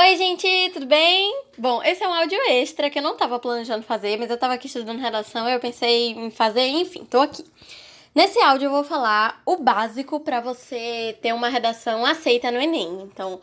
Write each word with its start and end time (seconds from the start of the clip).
Oi, 0.00 0.16
gente, 0.16 0.46
tudo 0.72 0.86
bem? 0.86 1.42
Bom, 1.58 1.82
esse 1.82 2.02
é 2.02 2.08
um 2.08 2.14
áudio 2.14 2.38
extra 2.48 2.88
que 2.88 2.98
eu 2.98 3.02
não 3.02 3.16
tava 3.16 3.38
planejando 3.38 3.84
fazer, 3.84 4.18
mas 4.18 4.30
eu 4.30 4.38
tava 4.38 4.54
aqui 4.54 4.66
estudando 4.66 4.98
redação 4.98 5.48
eu 5.48 5.60
pensei 5.60 6.12
em 6.12 6.30
fazer, 6.30 6.66
enfim, 6.66 7.04
tô 7.04 7.20
aqui. 7.20 7.44
Nesse 8.14 8.38
áudio 8.40 8.66
eu 8.66 8.70
vou 8.70 8.84
falar 8.84 9.42
o 9.44 9.56
básico 9.56 10.18
para 10.20 10.40
você 10.40 11.16
ter 11.20 11.34
uma 11.34 11.48
redação 11.48 12.06
aceita 12.06 12.50
no 12.50 12.60
Enem. 12.60 13.02
Então, 13.02 13.40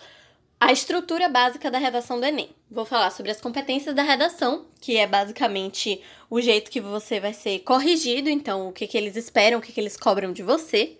a 0.60 0.72
estrutura 0.72 1.30
básica 1.30 1.70
da 1.70 1.78
redação 1.78 2.20
do 2.20 2.26
Enem. 2.26 2.50
Vou 2.70 2.84
falar 2.84 3.12
sobre 3.12 3.32
as 3.32 3.40
competências 3.40 3.96
da 3.96 4.04
redação, 4.04 4.66
que 4.82 4.98
é 4.98 5.06
basicamente 5.06 6.02
o 6.30 6.42
jeito 6.42 6.72
que 6.72 6.82
você 6.82 7.20
vai 7.20 7.34
ser 7.34 7.60
corrigido, 7.60 8.28
então 8.28 8.68
o 8.68 8.74
que, 8.74 8.88
que 8.88 8.98
eles 8.98 9.16
esperam, 9.16 9.60
o 9.60 9.62
que, 9.62 9.72
que 9.72 9.80
eles 9.80 9.96
cobram 9.96 10.34
de 10.34 10.42
você. 10.42 10.98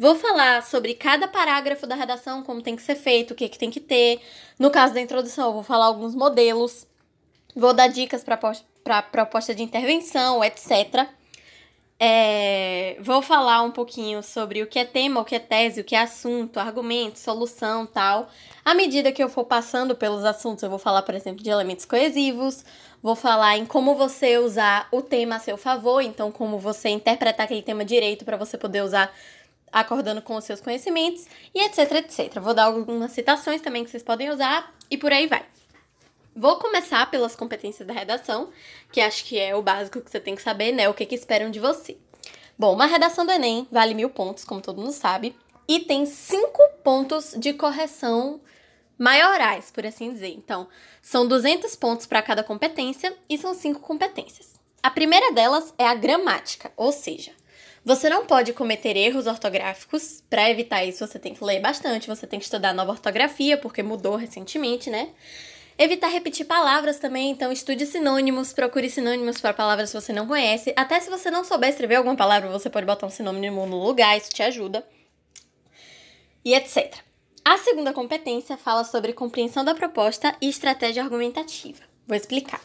Vou 0.00 0.14
falar 0.14 0.62
sobre 0.62 0.94
cada 0.94 1.28
parágrafo 1.28 1.86
da 1.86 1.94
redação, 1.94 2.42
como 2.42 2.62
tem 2.62 2.74
que 2.74 2.80
ser 2.80 2.94
feito, 2.94 3.32
o 3.32 3.34
que, 3.34 3.50
que 3.50 3.58
tem 3.58 3.70
que 3.70 3.80
ter. 3.80 4.18
No 4.58 4.70
caso 4.70 4.94
da 4.94 5.00
introdução, 5.02 5.48
eu 5.48 5.52
vou 5.52 5.62
falar 5.62 5.84
alguns 5.84 6.14
modelos. 6.14 6.86
Vou 7.54 7.74
dar 7.74 7.88
dicas 7.88 8.24
para 8.24 9.02
proposta 9.02 9.54
de 9.54 9.62
intervenção, 9.62 10.42
etc. 10.42 11.06
É, 12.02 12.96
vou 12.98 13.20
falar 13.20 13.60
um 13.60 13.70
pouquinho 13.70 14.22
sobre 14.22 14.62
o 14.62 14.66
que 14.66 14.78
é 14.78 14.86
tema, 14.86 15.20
o 15.20 15.24
que 15.24 15.34
é 15.34 15.38
tese, 15.38 15.82
o 15.82 15.84
que 15.84 15.94
é 15.94 16.00
assunto, 16.00 16.58
argumento, 16.58 17.18
solução, 17.18 17.84
tal. 17.84 18.30
À 18.64 18.72
medida 18.72 19.12
que 19.12 19.22
eu 19.22 19.28
for 19.28 19.44
passando 19.44 19.94
pelos 19.94 20.24
assuntos, 20.24 20.62
eu 20.62 20.70
vou 20.70 20.78
falar, 20.78 21.02
por 21.02 21.14
exemplo, 21.14 21.44
de 21.44 21.50
elementos 21.50 21.84
coesivos, 21.84 22.64
vou 23.02 23.14
falar 23.14 23.58
em 23.58 23.66
como 23.66 23.94
você 23.94 24.38
usar 24.38 24.88
o 24.90 25.02
tema 25.02 25.36
a 25.36 25.40
seu 25.40 25.58
favor, 25.58 26.00
então 26.00 26.32
como 26.32 26.58
você 26.58 26.88
interpretar 26.88 27.44
aquele 27.44 27.60
tema 27.60 27.84
direito 27.84 28.24
para 28.24 28.38
você 28.38 28.56
poder 28.56 28.82
usar 28.82 29.12
acordando 29.72 30.22
com 30.22 30.36
os 30.36 30.44
seus 30.44 30.60
conhecimentos 30.60 31.26
e 31.54 31.64
etc, 31.64 31.92
etc. 31.92 32.40
Vou 32.40 32.54
dar 32.54 32.64
algumas 32.64 33.12
citações 33.12 33.60
também 33.60 33.84
que 33.84 33.90
vocês 33.90 34.02
podem 34.02 34.30
usar 34.30 34.74
e 34.90 34.96
por 34.96 35.12
aí 35.12 35.26
vai. 35.26 35.44
Vou 36.34 36.56
começar 36.56 37.10
pelas 37.10 37.34
competências 37.34 37.86
da 37.86 37.92
redação, 37.92 38.50
que 38.92 39.00
acho 39.00 39.24
que 39.24 39.38
é 39.38 39.54
o 39.54 39.62
básico 39.62 40.00
que 40.00 40.10
você 40.10 40.20
tem 40.20 40.34
que 40.34 40.42
saber, 40.42 40.72
né? 40.72 40.88
O 40.88 40.94
que, 40.94 41.04
que 41.04 41.14
esperam 41.14 41.50
de 41.50 41.58
você. 41.58 41.96
Bom, 42.58 42.74
uma 42.74 42.86
redação 42.86 43.26
do 43.26 43.32
Enem 43.32 43.66
vale 43.70 43.94
mil 43.94 44.10
pontos, 44.10 44.44
como 44.44 44.60
todo 44.60 44.80
mundo 44.80 44.92
sabe, 44.92 45.36
e 45.66 45.80
tem 45.80 46.06
cinco 46.06 46.62
pontos 46.84 47.34
de 47.36 47.52
correção 47.52 48.40
maiorais, 48.98 49.70
por 49.70 49.86
assim 49.86 50.12
dizer. 50.12 50.28
Então, 50.28 50.68
são 51.00 51.26
200 51.26 51.74
pontos 51.76 52.06
para 52.06 52.22
cada 52.22 52.44
competência 52.44 53.16
e 53.28 53.38
são 53.38 53.54
cinco 53.54 53.80
competências. 53.80 54.60
A 54.82 54.90
primeira 54.90 55.32
delas 55.32 55.74
é 55.78 55.86
a 55.86 55.94
gramática, 55.94 56.72
ou 56.76 56.92
seja, 56.92 57.32
você 57.84 58.08
não 58.08 58.26
pode 58.26 58.52
cometer 58.52 58.96
erros 58.96 59.26
ortográficos. 59.26 60.22
Para 60.28 60.50
evitar 60.50 60.84
isso, 60.84 61.06
você 61.06 61.18
tem 61.18 61.34
que 61.34 61.42
ler 61.42 61.60
bastante, 61.60 62.06
você 62.06 62.26
tem 62.26 62.38
que 62.38 62.44
estudar 62.44 62.74
nova 62.74 62.92
ortografia, 62.92 63.56
porque 63.56 63.82
mudou 63.82 64.16
recentemente, 64.16 64.90
né? 64.90 65.10
Evitar 65.78 66.08
repetir 66.08 66.44
palavras 66.44 66.98
também, 66.98 67.30
então 67.30 67.50
estude 67.50 67.86
sinônimos, 67.86 68.52
procure 68.52 68.90
sinônimos 68.90 69.40
para 69.40 69.54
palavras 69.54 69.90
que 69.90 69.98
você 69.98 70.12
não 70.12 70.26
conhece. 70.26 70.74
Até 70.76 71.00
se 71.00 71.08
você 71.08 71.30
não 71.30 71.42
souber 71.42 71.70
escrever 71.70 71.94
alguma 71.94 72.14
palavra, 72.14 72.50
você 72.50 72.68
pode 72.68 72.84
botar 72.84 73.06
um 73.06 73.10
sinônimo 73.10 73.64
no 73.64 73.82
lugar, 73.82 74.18
isso 74.18 74.28
te 74.28 74.42
ajuda. 74.42 74.86
E 76.44 76.54
etc. 76.54 76.98
A 77.42 77.56
segunda 77.56 77.94
competência 77.94 78.58
fala 78.58 78.84
sobre 78.84 79.14
compreensão 79.14 79.64
da 79.64 79.74
proposta 79.74 80.36
e 80.42 80.50
estratégia 80.50 81.02
argumentativa. 81.02 81.82
Vou 82.06 82.14
explicar. 82.16 82.60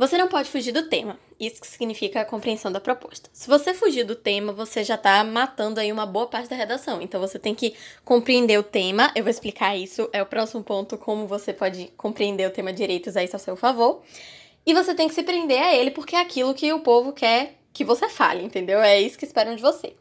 Você 0.00 0.16
não 0.16 0.28
pode 0.28 0.48
fugir 0.48 0.72
do 0.72 0.88
tema. 0.88 1.18
Isso 1.38 1.60
que 1.60 1.66
significa 1.66 2.22
a 2.22 2.24
compreensão 2.24 2.72
da 2.72 2.80
proposta. 2.80 3.28
Se 3.34 3.46
você 3.46 3.74
fugir 3.74 4.02
do 4.02 4.14
tema, 4.14 4.50
você 4.50 4.82
já 4.82 4.94
está 4.94 5.22
matando 5.22 5.78
aí 5.78 5.92
uma 5.92 6.06
boa 6.06 6.26
parte 6.26 6.48
da 6.48 6.56
redação. 6.56 7.02
Então 7.02 7.20
você 7.20 7.38
tem 7.38 7.54
que 7.54 7.74
compreender 8.02 8.58
o 8.58 8.62
tema. 8.62 9.12
Eu 9.14 9.22
vou 9.22 9.30
explicar 9.30 9.76
isso. 9.76 10.08
É 10.10 10.22
o 10.22 10.26
próximo 10.26 10.64
ponto, 10.64 10.96
como 10.96 11.26
você 11.26 11.52
pode 11.52 11.92
compreender 11.98 12.48
o 12.48 12.50
tema 12.50 12.72
direito 12.72 13.08
e 13.08 13.10
usar 13.10 13.24
isso 13.24 13.36
a 13.36 13.38
seu 13.38 13.56
favor. 13.56 14.00
E 14.64 14.72
você 14.72 14.94
tem 14.94 15.06
que 15.06 15.14
se 15.14 15.22
prender 15.22 15.60
a 15.60 15.74
ele, 15.74 15.90
porque 15.90 16.16
é 16.16 16.20
aquilo 16.20 16.54
que 16.54 16.72
o 16.72 16.80
povo 16.80 17.12
quer 17.12 17.58
que 17.70 17.84
você 17.84 18.08
fale, 18.08 18.42
entendeu? 18.42 18.80
É 18.80 18.98
isso 18.98 19.18
que 19.18 19.26
esperam 19.26 19.54
de 19.54 19.60
você. 19.60 19.92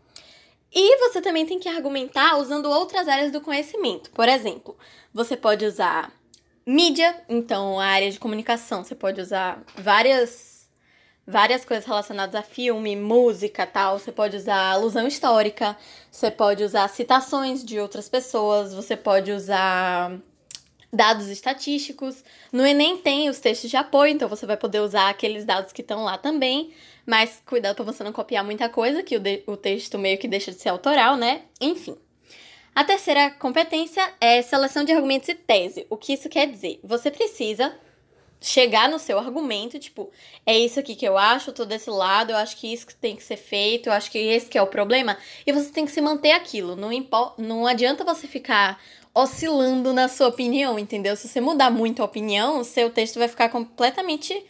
E 0.74 0.98
você 1.00 1.22
também 1.22 1.46
tem 1.46 1.60
que 1.60 1.68
argumentar 1.68 2.38
usando 2.38 2.70
outras 2.70 3.06
áreas 3.10 3.34
do 3.34 3.42
conhecimento. 3.42 4.12
Por 4.12 4.30
exemplo, 4.30 4.78
você 5.14 5.36
pode 5.36 5.66
usar 5.66 6.10
Mídia, 6.66 7.16
então 7.28 7.80
a 7.80 7.86
área 7.86 8.12
de 8.12 8.20
comunicação, 8.20 8.84
você 8.84 8.96
pode 8.96 9.20
usar 9.20 9.64
várias 9.78 10.60
várias 11.30 11.64
coisas 11.64 11.86
relacionadas 11.86 12.34
a 12.34 12.42
filme, 12.42 12.96
música, 12.96 13.66
tal. 13.66 14.00
Você 14.00 14.12
pode 14.12 14.36
usar 14.36 14.72
alusão 14.72 15.08
histórica, 15.08 15.78
você 16.10 16.32
pode 16.32 16.64
usar 16.64 16.88
citações 16.88 17.64
de 17.64 17.80
outras 17.80 18.10
pessoas, 18.10 18.74
você 18.74 18.98
pode 18.98 19.32
usar 19.32 20.20
dados 20.92 21.28
estatísticos. 21.28 22.24
No 22.52 22.66
Enem 22.66 22.98
tem 22.98 23.30
os 23.30 23.40
textos 23.40 23.70
de 23.70 23.78
apoio, 23.78 24.12
então 24.12 24.28
você 24.28 24.46
vai 24.48 24.58
poder 24.58 24.80
usar 24.80 25.10
aqueles 25.10 25.46
dados 25.46 25.72
que 25.72 25.82
estão 25.82 26.04
lá 26.04 26.18
também. 26.18 26.74
Mas 27.06 27.42
cuidado 27.46 27.76
para 27.76 27.86
você 27.86 28.04
não 28.04 28.12
copiar 28.12 28.44
muita 28.44 28.68
coisa, 28.68 29.04
que 29.04 29.16
o, 29.16 29.22
o 29.46 29.56
texto 29.56 30.00
meio 30.00 30.18
que 30.18 30.28
deixa 30.28 30.52
de 30.52 30.60
ser 30.60 30.70
autoral, 30.70 31.16
né? 31.16 31.44
Enfim. 31.62 31.96
A 32.80 32.84
terceira 32.86 33.30
competência 33.32 34.10
é 34.22 34.42
seleção 34.42 34.86
de 34.86 34.94
argumentos 34.94 35.28
e 35.28 35.36
tese. 35.36 35.86
O 35.90 35.98
que 35.98 36.14
isso 36.14 36.30
quer 36.30 36.50
dizer? 36.50 36.80
Você 36.82 37.12
precisa 37.12 37.78
chegar 38.40 38.88
no 38.88 38.98
seu 38.98 39.20
argumento, 39.20 39.78
tipo, 39.78 40.10
é 40.46 40.58
isso 40.58 40.80
aqui 40.80 40.96
que 40.96 41.06
eu 41.06 41.18
acho, 41.18 41.50
eu 41.50 41.54
tô 41.54 41.66
desse 41.66 41.90
lado, 41.90 42.32
eu 42.32 42.38
acho 42.38 42.56
que 42.56 42.72
isso 42.72 42.88
que 42.88 42.96
tem 42.96 43.18
que 43.18 43.24
ser 43.24 43.36
feito, 43.36 43.90
eu 43.90 43.92
acho 43.92 44.10
que 44.10 44.18
esse 44.18 44.46
que 44.46 44.58
é 44.58 44.62
o 44.62 44.68
problema, 44.68 45.18
e 45.46 45.52
você 45.52 45.70
tem 45.74 45.84
que 45.86 45.92
se 45.92 46.00
manter 46.00 46.32
aquilo. 46.32 46.78
Não, 46.78 46.90
impo 46.90 47.34
não 47.38 47.68
adianta 47.68 48.06
você 48.06 48.28
ficar 48.28 48.82
oscilando 49.14 49.92
na 49.92 50.08
sua 50.08 50.30
opinião, 50.30 50.80
entendeu? 50.80 51.18
Se 51.18 51.28
você 51.28 51.42
mudar 51.42 51.70
muito 51.70 52.02
a 52.02 52.06
opinião, 52.06 52.62
o 52.62 52.64
seu 52.64 52.90
texto 52.90 53.20
vai 53.20 53.28
ficar 53.28 53.50
completamente 53.50 54.42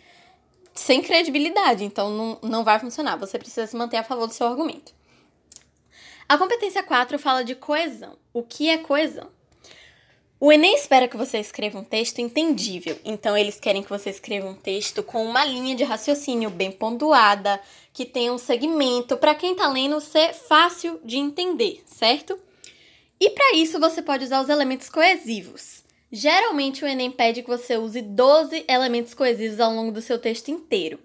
sem 0.76 1.02
credibilidade, 1.02 1.84
então 1.84 2.12
não, 2.12 2.38
não 2.44 2.64
vai 2.64 2.78
funcionar. 2.78 3.16
Você 3.16 3.40
precisa 3.40 3.66
se 3.66 3.76
manter 3.76 3.98
a 3.98 4.04
favor 4.04 4.28
do 4.28 4.34
seu 4.36 4.46
argumento. 4.46 4.99
A 6.30 6.38
competência 6.38 6.84
4 6.84 7.18
fala 7.18 7.44
de 7.44 7.56
coesão. 7.56 8.16
O 8.32 8.44
que 8.44 8.70
é 8.70 8.78
coesão? 8.78 9.32
O 10.40 10.52
Enem 10.52 10.76
espera 10.76 11.08
que 11.08 11.18
você 11.18 11.40
escreva 11.40 11.80
um 11.80 11.84
texto 11.84 12.20
entendível, 12.20 12.96
então 13.04 13.36
eles 13.36 13.60
querem 13.60 13.82
que 13.82 13.90
você 13.90 14.12
escreva 14.12 14.48
um 14.48 14.54
texto 14.54 15.02
com 15.02 15.26
uma 15.26 15.44
linha 15.44 15.76
de 15.76 15.84
raciocínio 15.84 16.52
bem 16.52 16.72
pontuada, 16.72 17.60
que 17.92 18.06
tenha 18.06 18.32
um 18.32 18.38
segmento 18.38 19.18
para 19.18 19.34
quem 19.34 19.54
está 19.54 19.68
lendo 19.70 20.00
ser 20.00 20.36
fácil 20.36 21.02
de 21.04 21.18
entender, 21.18 21.82
certo? 21.88 22.40
E 23.20 23.32
para 23.32 23.56
isso 23.56 23.80
você 23.80 24.00
pode 24.00 24.26
usar 24.26 24.40
os 24.44 24.50
elementos 24.50 24.88
coesivos. 24.88 25.84
Geralmente 26.12 26.86
o 26.86 26.88
Enem 26.88 27.10
pede 27.10 27.42
que 27.42 27.50
você 27.50 27.76
use 27.76 28.04
12 28.04 28.66
elementos 28.68 29.16
coesivos 29.16 29.60
ao 29.60 29.74
longo 29.74 29.92
do 29.92 30.02
seu 30.02 30.20
texto 30.20 30.50
inteiro. 30.50 31.00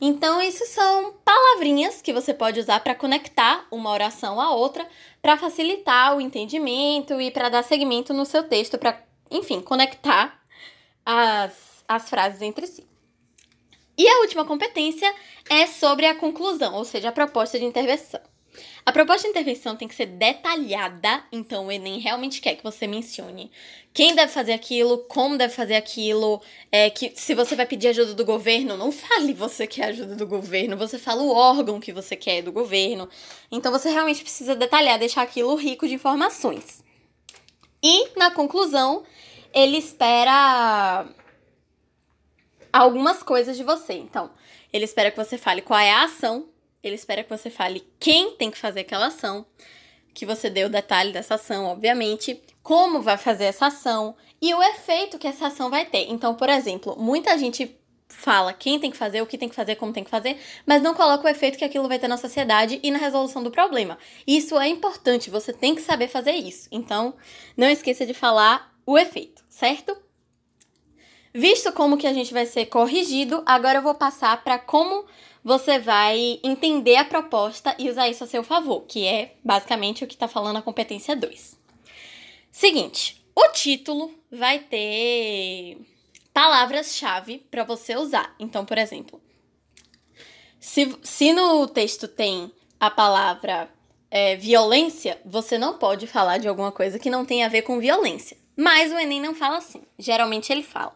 Então, 0.00 0.42
isso 0.42 0.64
são 0.66 1.14
palavrinhas 1.24 2.02
que 2.02 2.12
você 2.12 2.34
pode 2.34 2.60
usar 2.60 2.80
para 2.80 2.94
conectar 2.94 3.66
uma 3.70 3.90
oração 3.90 4.40
à 4.40 4.54
outra, 4.54 4.86
para 5.22 5.38
facilitar 5.38 6.16
o 6.16 6.20
entendimento 6.20 7.18
e 7.20 7.30
para 7.30 7.48
dar 7.48 7.62
segmento 7.62 8.12
no 8.12 8.26
seu 8.26 8.42
texto, 8.42 8.76
para, 8.76 9.02
enfim, 9.30 9.60
conectar 9.60 10.38
as, 11.04 11.84
as 11.88 12.10
frases 12.10 12.42
entre 12.42 12.66
si. 12.66 12.86
E 13.96 14.06
a 14.06 14.20
última 14.20 14.44
competência 14.44 15.10
é 15.48 15.66
sobre 15.66 16.06
a 16.06 16.14
conclusão, 16.14 16.74
ou 16.74 16.84
seja, 16.84 17.08
a 17.08 17.12
proposta 17.12 17.58
de 17.58 17.64
intervenção. 17.64 18.20
A 18.84 18.92
proposta 18.92 19.22
de 19.22 19.30
intervenção 19.30 19.76
tem 19.76 19.88
que 19.88 19.94
ser 19.94 20.06
detalhada, 20.06 21.24
então 21.32 21.66
o 21.66 21.72
Enem 21.72 21.98
realmente 21.98 22.40
quer 22.40 22.54
que 22.54 22.62
você 22.62 22.86
mencione 22.86 23.50
quem 23.96 24.14
deve 24.14 24.30
fazer 24.30 24.52
aquilo, 24.52 24.98
como 25.08 25.38
deve 25.38 25.54
fazer 25.54 25.74
aquilo, 25.74 26.42
é, 26.70 26.90
que 26.90 27.12
se 27.16 27.34
você 27.34 27.56
vai 27.56 27.64
pedir 27.64 27.88
ajuda 27.88 28.12
do 28.12 28.26
governo, 28.26 28.76
não 28.76 28.92
fale 28.92 29.32
você 29.32 29.66
quer 29.66 29.86
ajuda 29.86 30.14
do 30.14 30.26
governo, 30.26 30.76
você 30.76 30.98
fala 30.98 31.22
o 31.22 31.30
órgão 31.30 31.80
que 31.80 31.94
você 31.94 32.14
quer 32.14 32.42
do 32.42 32.52
governo. 32.52 33.08
Então 33.50 33.72
você 33.72 33.88
realmente 33.88 34.20
precisa 34.20 34.54
detalhar, 34.54 34.98
deixar 34.98 35.22
aquilo 35.22 35.54
rico 35.54 35.88
de 35.88 35.94
informações. 35.94 36.84
E, 37.82 38.10
na 38.18 38.30
conclusão, 38.30 39.02
ele 39.54 39.78
espera 39.78 41.06
algumas 42.70 43.22
coisas 43.22 43.56
de 43.56 43.64
você. 43.64 43.94
Então, 43.94 44.30
ele 44.70 44.84
espera 44.84 45.10
que 45.10 45.16
você 45.16 45.38
fale 45.38 45.62
qual 45.62 45.80
é 45.80 45.90
a 45.90 46.04
ação 46.04 46.50
ele 46.88 46.96
espera 46.96 47.22
que 47.22 47.30
você 47.30 47.50
fale 47.50 47.86
quem 47.98 48.32
tem 48.32 48.50
que 48.50 48.58
fazer 48.58 48.80
aquela 48.80 49.06
ação, 49.06 49.46
que 50.14 50.26
você 50.26 50.48
dê 50.48 50.64
o 50.64 50.70
detalhe 50.70 51.12
dessa 51.12 51.34
ação, 51.34 51.66
obviamente, 51.66 52.42
como 52.62 53.02
vai 53.02 53.16
fazer 53.16 53.44
essa 53.44 53.66
ação 53.66 54.16
e 54.40 54.54
o 54.54 54.62
efeito 54.62 55.18
que 55.18 55.26
essa 55.26 55.46
ação 55.46 55.70
vai 55.70 55.84
ter. 55.84 56.10
Então, 56.10 56.34
por 56.34 56.48
exemplo, 56.48 56.96
muita 56.98 57.36
gente 57.38 57.78
fala 58.08 58.52
quem 58.52 58.78
tem 58.78 58.90
que 58.90 58.96
fazer, 58.96 59.20
o 59.20 59.26
que 59.26 59.38
tem 59.38 59.48
que 59.48 59.54
fazer, 59.54 59.76
como 59.76 59.92
tem 59.92 60.04
que 60.04 60.10
fazer, 60.10 60.38
mas 60.64 60.82
não 60.82 60.94
coloca 60.94 61.26
o 61.26 61.30
efeito 61.30 61.58
que 61.58 61.64
aquilo 61.64 61.88
vai 61.88 61.98
ter 61.98 62.08
na 62.08 62.16
sociedade 62.16 62.80
e 62.82 62.90
na 62.90 62.98
resolução 62.98 63.42
do 63.42 63.50
problema. 63.50 63.98
Isso 64.26 64.58
é 64.58 64.68
importante, 64.68 65.30
você 65.30 65.52
tem 65.52 65.74
que 65.74 65.82
saber 65.82 66.08
fazer 66.08 66.32
isso. 66.32 66.68
Então, 66.70 67.14
não 67.56 67.68
esqueça 67.68 68.06
de 68.06 68.14
falar 68.14 68.72
o 68.86 68.96
efeito, 68.96 69.44
certo? 69.48 69.96
Visto 71.34 71.70
como 71.72 71.98
que 71.98 72.06
a 72.06 72.12
gente 72.14 72.32
vai 72.32 72.46
ser 72.46 72.66
corrigido, 72.66 73.42
agora 73.44 73.78
eu 73.78 73.82
vou 73.82 73.94
passar 73.94 74.42
para 74.42 74.58
como 74.58 75.04
você 75.46 75.78
vai 75.78 76.40
entender 76.42 76.96
a 76.96 77.04
proposta 77.04 77.72
e 77.78 77.88
usar 77.88 78.08
isso 78.08 78.24
a 78.24 78.26
seu 78.26 78.42
favor, 78.42 78.80
que 78.80 79.06
é 79.06 79.36
basicamente 79.44 80.02
o 80.02 80.06
que 80.08 80.14
está 80.14 80.26
falando 80.26 80.56
a 80.56 80.62
competência 80.62 81.14
2. 81.14 81.56
Seguinte, 82.50 83.24
O 83.32 83.48
título 83.52 84.12
vai 84.32 84.58
ter 84.58 85.78
palavras-chave 86.34 87.46
para 87.48 87.62
você 87.62 87.94
usar. 87.94 88.34
Então, 88.40 88.64
por 88.64 88.76
exemplo, 88.76 89.22
se, 90.58 90.98
se 91.02 91.32
no 91.32 91.68
texto 91.68 92.08
tem 92.08 92.50
a 92.80 92.90
palavra 92.90 93.70
é, 94.10 94.34
violência, 94.34 95.20
você 95.24 95.58
não 95.58 95.78
pode 95.78 96.08
falar 96.08 96.38
de 96.38 96.48
alguma 96.48 96.72
coisa 96.72 96.98
que 96.98 97.10
não 97.10 97.24
tem 97.24 97.44
a 97.44 97.48
ver 97.48 97.62
com 97.62 97.78
violência. 97.78 98.36
Mas 98.56 98.90
o 98.90 98.98
Enem 98.98 99.20
não 99.20 99.34
fala 99.34 99.58
assim. 99.58 99.82
Geralmente 99.96 100.50
ele 100.50 100.64
fala 100.64 100.94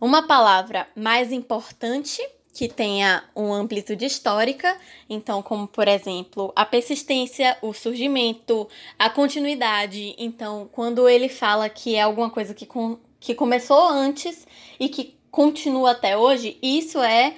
uma 0.00 0.26
palavra 0.26 0.88
mais 0.94 1.32
importante 1.32 2.20
que 2.58 2.66
tenha 2.66 3.22
uma 3.36 3.54
amplitude 3.54 4.04
histórica, 4.04 4.76
então, 5.08 5.40
como 5.40 5.68
por 5.68 5.86
exemplo, 5.86 6.52
a 6.56 6.66
persistência, 6.66 7.56
o 7.62 7.72
surgimento, 7.72 8.68
a 8.98 9.08
continuidade. 9.08 10.16
Então, 10.18 10.68
quando 10.72 11.08
ele 11.08 11.28
fala 11.28 11.68
que 11.68 11.94
é 11.94 12.00
alguma 12.00 12.28
coisa 12.28 12.52
que, 12.52 12.66
com, 12.66 12.98
que 13.20 13.32
começou 13.32 13.86
antes 13.86 14.44
e 14.80 14.88
que 14.88 15.16
continua 15.30 15.92
até 15.92 16.16
hoje, 16.18 16.58
isso 16.60 16.98
é 17.00 17.36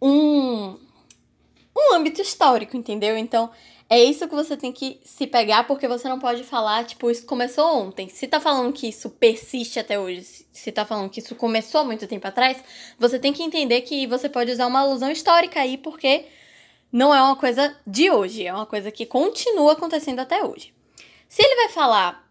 um, 0.00 0.78
um 1.76 1.94
âmbito 1.94 2.22
histórico, 2.22 2.78
entendeu? 2.78 3.18
Então, 3.18 3.50
é 3.92 4.02
isso 4.02 4.26
que 4.26 4.34
você 4.34 4.56
tem 4.56 4.72
que 4.72 4.98
se 5.04 5.26
pegar, 5.26 5.64
porque 5.64 5.86
você 5.86 6.08
não 6.08 6.18
pode 6.18 6.44
falar, 6.44 6.82
tipo, 6.86 7.10
isso 7.10 7.26
começou 7.26 7.76
ontem. 7.76 8.08
Se 8.08 8.26
tá 8.26 8.40
falando 8.40 8.72
que 8.72 8.88
isso 8.88 9.10
persiste 9.10 9.78
até 9.78 10.00
hoje, 10.00 10.46
se 10.50 10.72
tá 10.72 10.86
falando 10.86 11.10
que 11.10 11.20
isso 11.20 11.34
começou 11.34 11.84
muito 11.84 12.06
tempo 12.06 12.26
atrás, 12.26 12.56
você 12.98 13.18
tem 13.18 13.34
que 13.34 13.42
entender 13.42 13.82
que 13.82 14.06
você 14.06 14.30
pode 14.30 14.50
usar 14.50 14.66
uma 14.66 14.80
alusão 14.80 15.10
histórica 15.10 15.60
aí, 15.60 15.76
porque 15.76 16.24
não 16.90 17.14
é 17.14 17.22
uma 17.22 17.36
coisa 17.36 17.76
de 17.86 18.10
hoje, 18.10 18.46
é 18.46 18.54
uma 18.54 18.64
coisa 18.64 18.90
que 18.90 19.04
continua 19.04 19.72
acontecendo 19.72 20.20
até 20.20 20.42
hoje. 20.42 20.72
Se 21.28 21.42
ele 21.42 21.56
vai 21.56 21.68
falar 21.68 22.26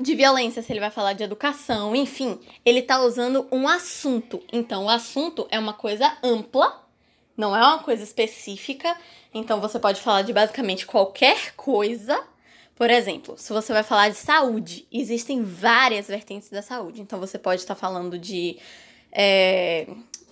de 0.00 0.16
violência, 0.16 0.62
se 0.62 0.72
ele 0.72 0.80
vai 0.80 0.90
falar 0.90 1.12
de 1.12 1.22
educação, 1.22 1.94
enfim, 1.94 2.40
ele 2.64 2.82
tá 2.82 3.00
usando 3.02 3.46
um 3.52 3.68
assunto. 3.68 4.42
Então, 4.52 4.86
o 4.86 4.90
assunto 4.90 5.46
é 5.48 5.60
uma 5.60 5.74
coisa 5.74 6.18
ampla, 6.24 6.87
não 7.38 7.56
é 7.56 7.60
uma 7.60 7.78
coisa 7.78 8.02
específica 8.02 8.94
então 9.32 9.60
você 9.60 9.78
pode 9.78 10.00
falar 10.00 10.22
de 10.22 10.32
basicamente 10.32 10.86
qualquer 10.86 11.54
coisa. 11.54 12.22
Por 12.74 12.90
exemplo, 12.90 13.36
se 13.36 13.52
você 13.52 13.72
vai 13.72 13.82
falar 13.82 14.08
de 14.08 14.16
saúde, 14.16 14.86
existem 14.92 15.42
várias 15.42 16.06
vertentes 16.06 16.48
da 16.50 16.62
saúde. 16.62 17.00
Então 17.00 17.18
você 17.18 17.38
pode 17.38 17.60
estar 17.60 17.74
falando 17.74 18.18
de 18.18 18.56
é, 19.12 19.86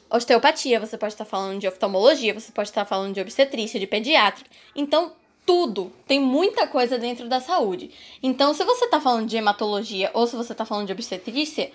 osteopatia, 0.09 0.81
você 0.81 0.97
pode 0.97 1.13
estar 1.13 1.25
falando 1.25 1.61
de 1.61 1.69
oftalmologia, 1.69 2.33
você 2.33 2.53
pode 2.53 2.69
estar 2.69 2.85
falando 2.85 3.15
de 3.15 3.21
obstetrícia, 3.21 3.81
de 3.81 3.87
pediátrica. 3.87 4.51
Então, 4.75 5.13
tudo, 5.45 5.93
tem 6.07 6.21
muita 6.21 6.67
coisa 6.67 6.99
dentro 6.99 7.29
da 7.29 7.41
saúde. 7.41 7.91
Então, 8.23 8.55
se 8.55 8.65
você 8.65 8.85
está 8.85 9.01
falando 9.01 9.29
de 9.29 9.37
hematologia 9.37 10.11
ou 10.15 10.27
se 10.27 10.37
você 10.37 10.53
está 10.53 10.65
falando 10.65 10.87
de 10.87 10.93
obstetrícia, 10.93 11.71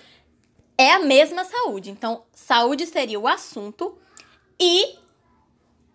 é 0.78 0.92
a 0.94 1.00
mesma 1.00 1.44
saúde. 1.44 1.92
Então, 1.92 2.24
saúde 2.34 2.86
seria 2.86 3.20
o 3.20 3.28
assunto 3.28 3.98
e 4.60 5.01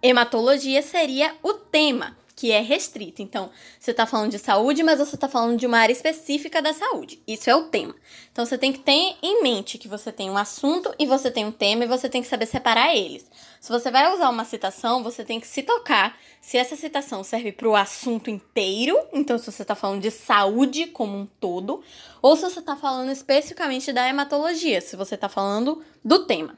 Hematologia 0.06 0.82
seria 0.82 1.34
o 1.42 1.52
tema, 1.54 2.16
que 2.36 2.52
é 2.52 2.60
restrito. 2.60 3.22
Então, 3.22 3.50
você 3.80 3.90
está 3.90 4.06
falando 4.06 4.30
de 4.30 4.38
saúde, 4.38 4.82
mas 4.82 4.98
você 4.98 5.16
está 5.16 5.28
falando 5.28 5.58
de 5.58 5.66
uma 5.66 5.78
área 5.78 5.92
específica 5.92 6.62
da 6.62 6.72
saúde. 6.72 7.20
Isso 7.26 7.50
é 7.50 7.56
o 7.56 7.64
tema. 7.64 7.94
Então, 8.30 8.46
você 8.46 8.56
tem 8.56 8.72
que 8.72 8.78
ter 8.78 9.16
em 9.22 9.42
mente 9.42 9.78
que 9.78 9.88
você 9.88 10.12
tem 10.12 10.30
um 10.30 10.36
assunto 10.36 10.94
e 10.98 11.06
você 11.06 11.30
tem 11.30 11.44
um 11.44 11.50
tema 11.50 11.84
e 11.84 11.88
você 11.88 12.08
tem 12.08 12.22
que 12.22 12.28
saber 12.28 12.46
separar 12.46 12.94
eles. 12.94 13.28
Se 13.60 13.72
você 13.72 13.90
vai 13.90 14.12
usar 14.14 14.28
uma 14.28 14.44
citação, 14.44 15.02
você 15.02 15.24
tem 15.24 15.40
que 15.40 15.48
se 15.48 15.62
tocar 15.62 16.16
se 16.40 16.56
essa 16.56 16.76
citação 16.76 17.24
serve 17.24 17.50
para 17.50 17.68
o 17.68 17.74
assunto 17.74 18.30
inteiro, 18.30 18.96
então 19.12 19.36
se 19.36 19.50
você 19.50 19.62
está 19.62 19.74
falando 19.74 20.02
de 20.02 20.12
saúde 20.12 20.86
como 20.86 21.18
um 21.18 21.26
todo, 21.26 21.82
ou 22.22 22.36
se 22.36 22.42
você 22.42 22.60
está 22.60 22.76
falando 22.76 23.10
especificamente 23.10 23.92
da 23.92 24.08
hematologia, 24.08 24.80
se 24.80 24.94
você 24.94 25.16
está 25.16 25.28
falando 25.28 25.82
do 26.04 26.24
tema. 26.26 26.56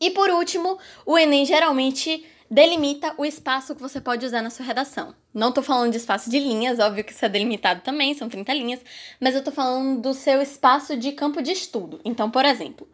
E 0.00 0.10
por 0.10 0.30
último, 0.30 0.78
o 1.04 1.18
Enem 1.18 1.44
geralmente 1.44 2.24
delimita 2.50 3.14
o 3.16 3.24
espaço 3.24 3.74
que 3.74 3.82
você 3.82 4.00
pode 4.00 4.24
usar 4.24 4.42
na 4.42 4.50
sua 4.50 4.64
redação. 4.64 5.14
Não 5.32 5.52
tô 5.52 5.62
falando 5.62 5.90
de 5.92 5.96
espaço 5.96 6.30
de 6.30 6.38
linhas, 6.38 6.78
óbvio 6.78 7.04
que 7.04 7.12
isso 7.12 7.24
é 7.24 7.28
delimitado 7.28 7.80
também, 7.80 8.14
são 8.14 8.28
30 8.28 8.52
linhas, 8.54 8.80
mas 9.20 9.34
eu 9.34 9.42
tô 9.42 9.50
falando 9.50 10.00
do 10.00 10.14
seu 10.14 10.40
espaço 10.40 10.96
de 10.96 11.12
campo 11.12 11.42
de 11.42 11.52
estudo. 11.52 12.00
Então, 12.04 12.30
por 12.30 12.44
exemplo, 12.44 12.88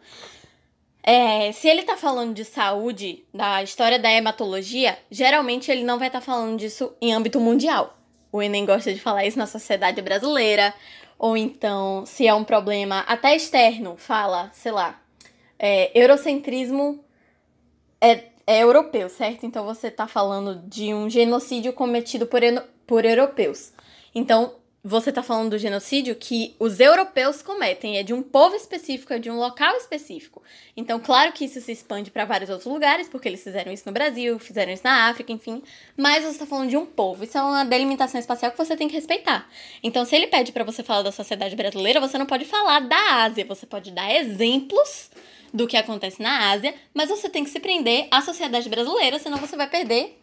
é, 1.03 1.51
se 1.53 1.69
ele 1.69 1.83
tá 1.83 1.97
falando 1.97 2.35
de 2.35 2.45
saúde, 2.45 3.25
da 3.33 3.63
história 3.63 3.99
da 3.99 4.11
hematologia, 4.11 4.99
geralmente 5.11 5.71
ele 5.71 5.85
não 5.85 5.99
vai 5.99 6.09
estar 6.09 6.21
tá 6.21 6.25
falando 6.25 6.59
disso 6.59 6.93
em 7.01 7.13
âmbito 7.13 7.41
mundial. 7.41 7.99
O 8.33 8.41
Enem 8.41 8.65
gosta 8.65 8.93
de 8.93 9.01
falar 9.01 9.27
isso 9.27 9.39
na 9.39 9.47
sociedade 9.47 10.01
brasileira, 10.03 10.73
ou 11.19 11.37
então, 11.37 12.05
se 12.07 12.27
é 12.27 12.33
um 12.33 12.45
problema 12.45 13.01
até 13.01 13.35
externo, 13.35 13.97
fala, 13.97 14.51
sei 14.55 14.73
lá, 14.73 15.01
é, 15.59 15.91
eurocentrismo 15.99 17.05
é, 18.01 18.30
é 18.51 18.65
europeu, 18.65 19.09
certo? 19.09 19.47
Então 19.47 19.65
você 19.65 19.87
está 19.87 20.09
falando 20.09 20.61
de 20.67 20.93
um 20.93 21.09
genocídio 21.09 21.73
cometido 21.73 22.27
por, 22.27 22.41
por 22.85 23.05
europeus. 23.05 23.73
Então 24.13 24.55
você 24.83 25.11
está 25.11 25.23
falando 25.23 25.51
do 25.51 25.59
genocídio 25.59 26.17
que 26.17 26.57
os 26.59 26.81
europeus 26.81 27.43
cometem, 27.43 27.99
é 27.99 28.03
de 28.03 28.13
um 28.13 28.23
povo 28.23 28.57
específico, 28.57 29.13
é 29.13 29.21
de 29.21 29.31
um 29.31 29.37
local 29.37 29.77
específico. 29.77 30.43
Então, 30.77 30.99
claro 30.99 31.33
que 31.33 31.45
isso 31.45 31.61
se 31.61 31.71
expande 31.71 32.11
para 32.11 32.25
vários 32.25 32.49
outros 32.49 32.67
lugares, 32.67 33.09
porque 33.09 33.29
eles 33.29 33.45
fizeram 33.45 33.71
isso 33.71 33.85
no 33.87 33.93
Brasil, 33.93 34.39
fizeram 34.39 34.73
isso 34.73 34.83
na 34.83 35.09
África, 35.09 35.31
enfim. 35.33 35.63
Mas 35.97 36.25
você 36.25 36.31
está 36.31 36.47
falando 36.47 36.71
de 36.71 36.79
um 36.79 36.87
povo. 36.87 37.23
Isso 37.23 37.37
é 37.37 37.43
uma 37.43 37.63
delimitação 37.63 38.19
espacial 38.19 38.51
que 38.51 38.59
você 38.59 38.75
tem 38.75 38.89
que 38.89 38.95
respeitar. 38.95 39.47
Então, 39.83 40.05
se 40.07 40.17
ele 40.17 40.27
pede 40.27 40.51
para 40.51 40.65
você 40.65 40.83
falar 40.83 41.03
da 41.03 41.13
sociedade 41.13 41.55
brasileira, 41.55 42.01
você 42.01 42.17
não 42.17 42.27
pode 42.27 42.47
falar 42.47 42.81
da 42.81 43.23
Ásia, 43.23 43.45
você 43.45 43.67
pode 43.67 43.93
dar 43.93 44.11
exemplos 44.13 45.11
do 45.53 45.67
que 45.67 45.77
acontece 45.77 46.23
na 46.23 46.51
Ásia, 46.51 46.75
mas 46.95 47.09
você 47.09 47.29
tem 47.29 47.45
que 47.45 47.51
se 47.51 47.61
prender 47.61 48.09
à 48.11 48.21
sociedade 48.21 48.69
brasileira, 48.69 49.19
senão 49.19 49.39
você 49.39 49.57
vai 49.57 49.69
perder 49.69 50.19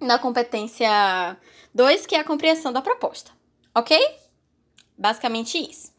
na 0.00 0.18
competência 0.18 1.36
2, 1.74 2.06
que 2.06 2.14
é 2.14 2.20
a 2.20 2.24
compreensão 2.24 2.72
da 2.72 2.82
proposta. 2.82 3.30
Ok? 3.74 3.98
Basicamente 4.96 5.58
isso. 5.58 5.92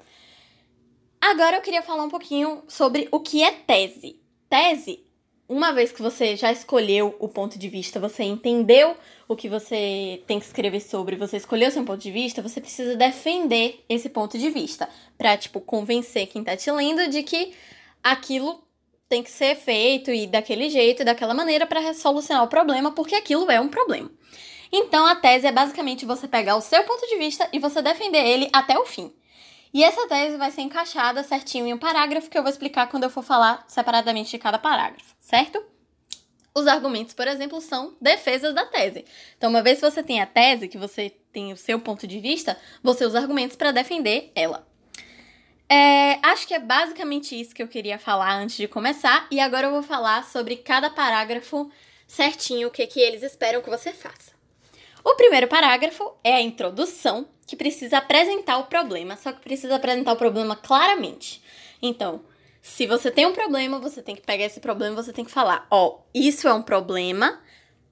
Agora 1.19 1.57
eu 1.57 1.61
queria 1.61 1.81
falar 1.81 2.03
um 2.03 2.09
pouquinho 2.09 2.63
sobre 2.67 3.07
o 3.11 3.19
que 3.19 3.43
é 3.43 3.51
tese. 3.51 4.21
Tese, 4.49 5.03
uma 5.47 5.73
vez 5.73 5.91
que 5.91 6.01
você 6.01 6.35
já 6.35 6.51
escolheu 6.51 7.15
o 7.19 7.27
ponto 7.27 7.57
de 7.57 7.67
vista, 7.67 7.99
você 7.99 8.23
entendeu 8.23 8.95
o 9.27 9.35
que 9.35 9.49
você 9.49 10.23
tem 10.27 10.39
que 10.39 10.45
escrever 10.45 10.79
sobre, 10.79 11.15
você 11.15 11.37
escolheu 11.37 11.71
seu 11.71 11.83
ponto 11.83 11.99
de 11.99 12.11
vista, 12.11 12.41
você 12.41 12.61
precisa 12.61 12.95
defender 12.95 13.83
esse 13.89 14.09
ponto 14.09 14.37
de 14.37 14.49
vista 14.49 14.87
para 15.17 15.37
tipo 15.37 15.59
convencer 15.59 16.27
quem 16.27 16.43
tá 16.43 16.55
te 16.55 16.71
lendo 16.71 17.07
de 17.09 17.23
que 17.23 17.53
aquilo 18.03 18.63
tem 19.07 19.21
que 19.21 19.31
ser 19.31 19.55
feito 19.55 20.11
e 20.11 20.27
daquele 20.27 20.69
jeito 20.69 21.01
e 21.01 21.05
daquela 21.05 21.33
maneira 21.33 21.65
para 21.65 21.93
solucionar 21.93 22.43
o 22.43 22.47
problema, 22.47 22.91
porque 22.91 23.15
aquilo 23.15 23.49
é 23.51 23.59
um 23.59 23.67
problema. 23.67 24.11
Então 24.71 25.05
a 25.05 25.15
tese 25.15 25.47
é 25.47 25.51
basicamente 25.51 26.05
você 26.05 26.27
pegar 26.27 26.55
o 26.55 26.61
seu 26.61 26.83
ponto 26.83 27.05
de 27.07 27.17
vista 27.17 27.47
e 27.53 27.59
você 27.59 27.81
defender 27.81 28.25
ele 28.25 28.49
até 28.51 28.77
o 28.77 28.85
fim. 28.85 29.13
E 29.73 29.83
essa 29.83 30.07
tese 30.07 30.37
vai 30.37 30.51
ser 30.51 30.61
encaixada 30.61 31.23
certinho 31.23 31.67
em 31.67 31.73
um 31.73 31.77
parágrafo 31.77 32.29
que 32.29 32.37
eu 32.37 32.41
vou 32.41 32.49
explicar 32.49 32.87
quando 32.87 33.03
eu 33.03 33.09
for 33.09 33.23
falar 33.23 33.63
separadamente 33.67 34.31
de 34.31 34.37
cada 34.37 34.57
parágrafo, 34.57 35.15
certo? 35.19 35.61
Os 36.57 36.67
argumentos, 36.67 37.13
por 37.13 37.27
exemplo, 37.27 37.59
são 37.59 37.93
defesas 37.99 38.55
da 38.55 38.65
tese. 38.65 39.03
Então, 39.37 39.49
uma 39.49 39.61
vez 39.61 39.79
que 39.79 39.91
você 39.91 40.01
tem 40.01 40.21
a 40.21 40.25
tese, 40.25 40.69
que 40.69 40.77
você 40.77 41.09
tem 41.33 41.51
o 41.51 41.57
seu 41.57 41.77
ponto 41.81 42.07
de 42.07 42.17
vista, 42.21 42.57
você 42.81 43.05
usa 43.05 43.19
argumentos 43.19 43.57
para 43.57 43.73
defender 43.73 44.31
ela. 44.33 44.65
É, 45.67 46.19
acho 46.21 46.47
que 46.47 46.53
é 46.53 46.59
basicamente 46.59 47.39
isso 47.39 47.55
que 47.55 47.63
eu 47.63 47.67
queria 47.67 47.97
falar 47.97 48.35
antes 48.35 48.57
de 48.57 48.67
começar, 48.67 49.27
e 49.31 49.39
agora 49.39 49.67
eu 49.67 49.71
vou 49.71 49.83
falar 49.83 50.23
sobre 50.23 50.57
cada 50.57 50.89
parágrafo 50.89 51.71
certinho, 52.07 52.67
o 52.67 52.71
que, 52.71 52.85
que 52.85 52.99
eles 52.99 53.23
esperam 53.23 53.61
que 53.61 53.69
você 53.69 53.91
faça. 53.91 54.31
O 55.03 55.15
primeiro 55.15 55.47
parágrafo 55.47 56.15
é 56.23 56.35
a 56.35 56.41
introdução, 56.41 57.27
que 57.47 57.55
precisa 57.55 57.97
apresentar 57.97 58.57
o 58.57 58.65
problema, 58.65 59.15
só 59.15 59.31
que 59.31 59.41
precisa 59.41 59.75
apresentar 59.75 60.13
o 60.13 60.17
problema 60.17 60.55
claramente. 60.55 61.41
Então, 61.81 62.21
se 62.61 62.87
você 62.87 63.11
tem 63.11 63.27
um 63.27 63.33
problema, 63.33 63.79
você 63.79 64.01
tem 64.01 64.15
que 64.15 64.23
pegar 64.23 64.45
esse 64.45 64.59
problema 64.59 64.95
você 64.95 65.13
tem 65.13 65.23
que 65.23 65.31
falar: 65.31 65.67
ó, 65.69 65.87
oh, 65.87 65.99
isso 66.13 66.47
é 66.47 66.53
um 66.53 66.63
problema 66.63 67.39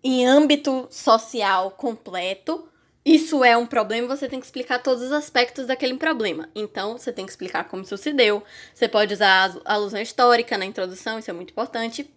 em 0.03 0.25
âmbito 0.25 0.87
social 0.89 1.71
completo, 1.71 2.67
isso 3.05 3.43
é 3.43 3.57
um 3.57 3.65
problema, 3.65 4.15
você 4.15 4.29
tem 4.29 4.39
que 4.39 4.45
explicar 4.45 4.79
todos 4.79 5.03
os 5.03 5.12
aspectos 5.12 5.67
daquele 5.67 5.98
problema. 5.98 6.50
Então, 6.55 6.98
você 6.98 7.12
tem 7.12 7.25
que 7.25 7.31
explicar 7.31 7.65
como 7.65 7.83
isso 7.83 7.98
se 7.98 8.13
deu. 8.13 8.43
Você 8.74 8.88
pode 8.88 9.13
usar 9.13 9.53
a 9.65 9.74
alusão 9.74 10.01
histórica 10.01 10.57
na 10.57 10.65
introdução, 10.65 11.19
isso 11.19 11.29
é 11.29 11.33
muito 11.33 11.51
importante. 11.51 12.10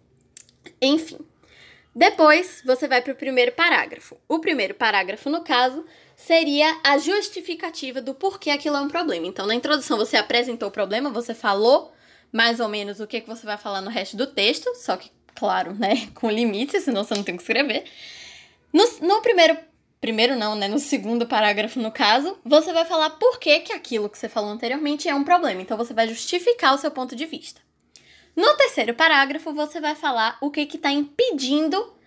Enfim. 0.81 1.17
Depois, 1.93 2.61
você 2.63 2.87
vai 2.87 3.01
para 3.01 3.11
o 3.11 3.15
primeiro 3.15 3.51
parágrafo. 3.51 4.17
O 4.29 4.39
primeiro 4.39 4.75
parágrafo, 4.75 5.29
no 5.29 5.43
caso, 5.43 5.83
seria 6.15 6.79
a 6.83 6.97
justificativa 6.97 8.01
do 8.01 8.13
porquê 8.13 8.51
aquilo 8.51 8.77
é 8.77 8.81
um 8.81 8.87
problema. 8.87 9.27
Então, 9.27 9.45
na 9.45 9.55
introdução, 9.55 9.97
você 9.97 10.15
apresentou 10.15 10.69
o 10.69 10.71
problema, 10.71 11.09
você 11.09 11.33
falou 11.33 11.91
mais 12.31 12.59
ou 12.59 12.67
menos 12.67 12.99
o 12.99 13.07
que, 13.07 13.21
que 13.21 13.27
você 13.27 13.45
vai 13.45 13.57
falar 13.57 13.81
no 13.81 13.89
resto 13.89 14.15
do 14.15 14.27
texto, 14.27 14.73
só 14.75 14.95
que, 14.95 15.11
claro, 15.35 15.73
né, 15.73 16.07
com 16.15 16.29
limites, 16.29 16.83
senão 16.83 17.03
você 17.03 17.13
não 17.13 17.23
tem 17.23 17.35
que 17.35 17.41
escrever. 17.41 17.83
No, 18.71 18.85
no 19.01 19.21
primeiro 19.21 19.57
primeiro 19.99 20.35
não, 20.35 20.55
né? 20.55 20.67
No 20.67 20.79
segundo 20.79 21.27
parágrafo, 21.27 21.79
no 21.79 21.91
caso, 21.91 22.37
você 22.43 22.71
vai 22.73 22.85
falar 22.85 23.11
por 23.11 23.39
que, 23.39 23.59
que 23.61 23.73
aquilo 23.73 24.09
que 24.09 24.17
você 24.17 24.29
falou 24.29 24.49
anteriormente 24.49 25.07
é 25.07 25.15
um 25.15 25.23
problema. 25.23 25.61
Então 25.61 25.77
você 25.77 25.93
vai 25.93 26.07
justificar 26.07 26.73
o 26.73 26.77
seu 26.77 26.91
ponto 26.91 27.15
de 27.15 27.25
vista. 27.25 27.61
No 28.35 28.55
terceiro 28.55 28.93
parágrafo, 28.93 29.51
você 29.53 29.81
vai 29.81 29.95
falar 29.95 30.37
o 30.41 30.51
que 30.51 30.61
está 30.61 30.91
impedindo 30.91 31.97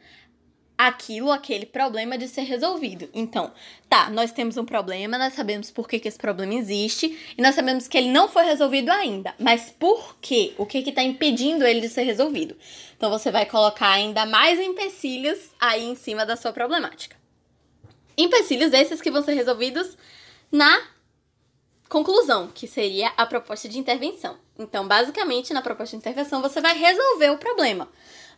aquilo, 0.79 1.31
aquele 1.31 1.67
problema 1.67 2.17
de 2.17 2.27
ser 2.27 2.43
resolvido. 2.43 3.11
Então, 3.13 3.53
tá, 3.87 4.09
nós 4.09 4.33
temos 4.33 4.57
um 4.57 4.65
problema, 4.65 5.19
nós 5.19 5.35
sabemos 5.35 5.71
por 5.71 5.87
que, 5.87 5.99
que 5.99 6.09
esse 6.09 6.17
problema 6.17 6.55
existe 6.55 7.19
e 7.37 7.43
nós 7.43 7.55
sabemos 7.55 7.87
que 7.87 7.99
ele 7.99 8.11
não 8.11 8.29
foi 8.29 8.45
resolvido 8.45 8.91
ainda. 8.91 9.35
Mas 9.39 9.75
por 9.79 10.17
quê? 10.23 10.55
O 10.57 10.65
que 10.65 10.79
está 10.79 11.03
impedindo 11.03 11.67
ele 11.67 11.83
de 11.83 11.89
ser 11.91 12.05
resolvido? 12.05 12.57
Então, 12.97 13.11
você 13.11 13.31
vai 13.31 13.45
colocar 13.45 13.91
ainda 13.91 14.25
mais 14.25 14.59
empecilhos 14.59 15.51
aí 15.61 15.85
em 15.85 15.95
cima 15.95 16.25
da 16.25 16.35
sua 16.35 16.53
problemática. 16.53 17.20
Empecilhos 18.21 18.73
esses 18.73 19.00
que 19.00 19.11
vão 19.11 19.23
ser 19.23 19.35
resolvidos 19.35 19.97
na 20.53 20.81
conclusão, 21.89 22.49
que 22.49 22.67
seria 22.67 23.12
a 23.17 23.27
proposta 23.27 23.69
de 23.69 23.79
intervenção. 23.79 24.39
Então, 24.59 24.87
basicamente, 24.87 25.53
na 25.53 25.62
proposta 25.62 25.97
de 25.97 26.00
intervenção, 26.00 26.43
você 26.43 26.61
vai 26.61 26.77
resolver 26.77 27.31
o 27.31 27.39
problema. 27.39 27.89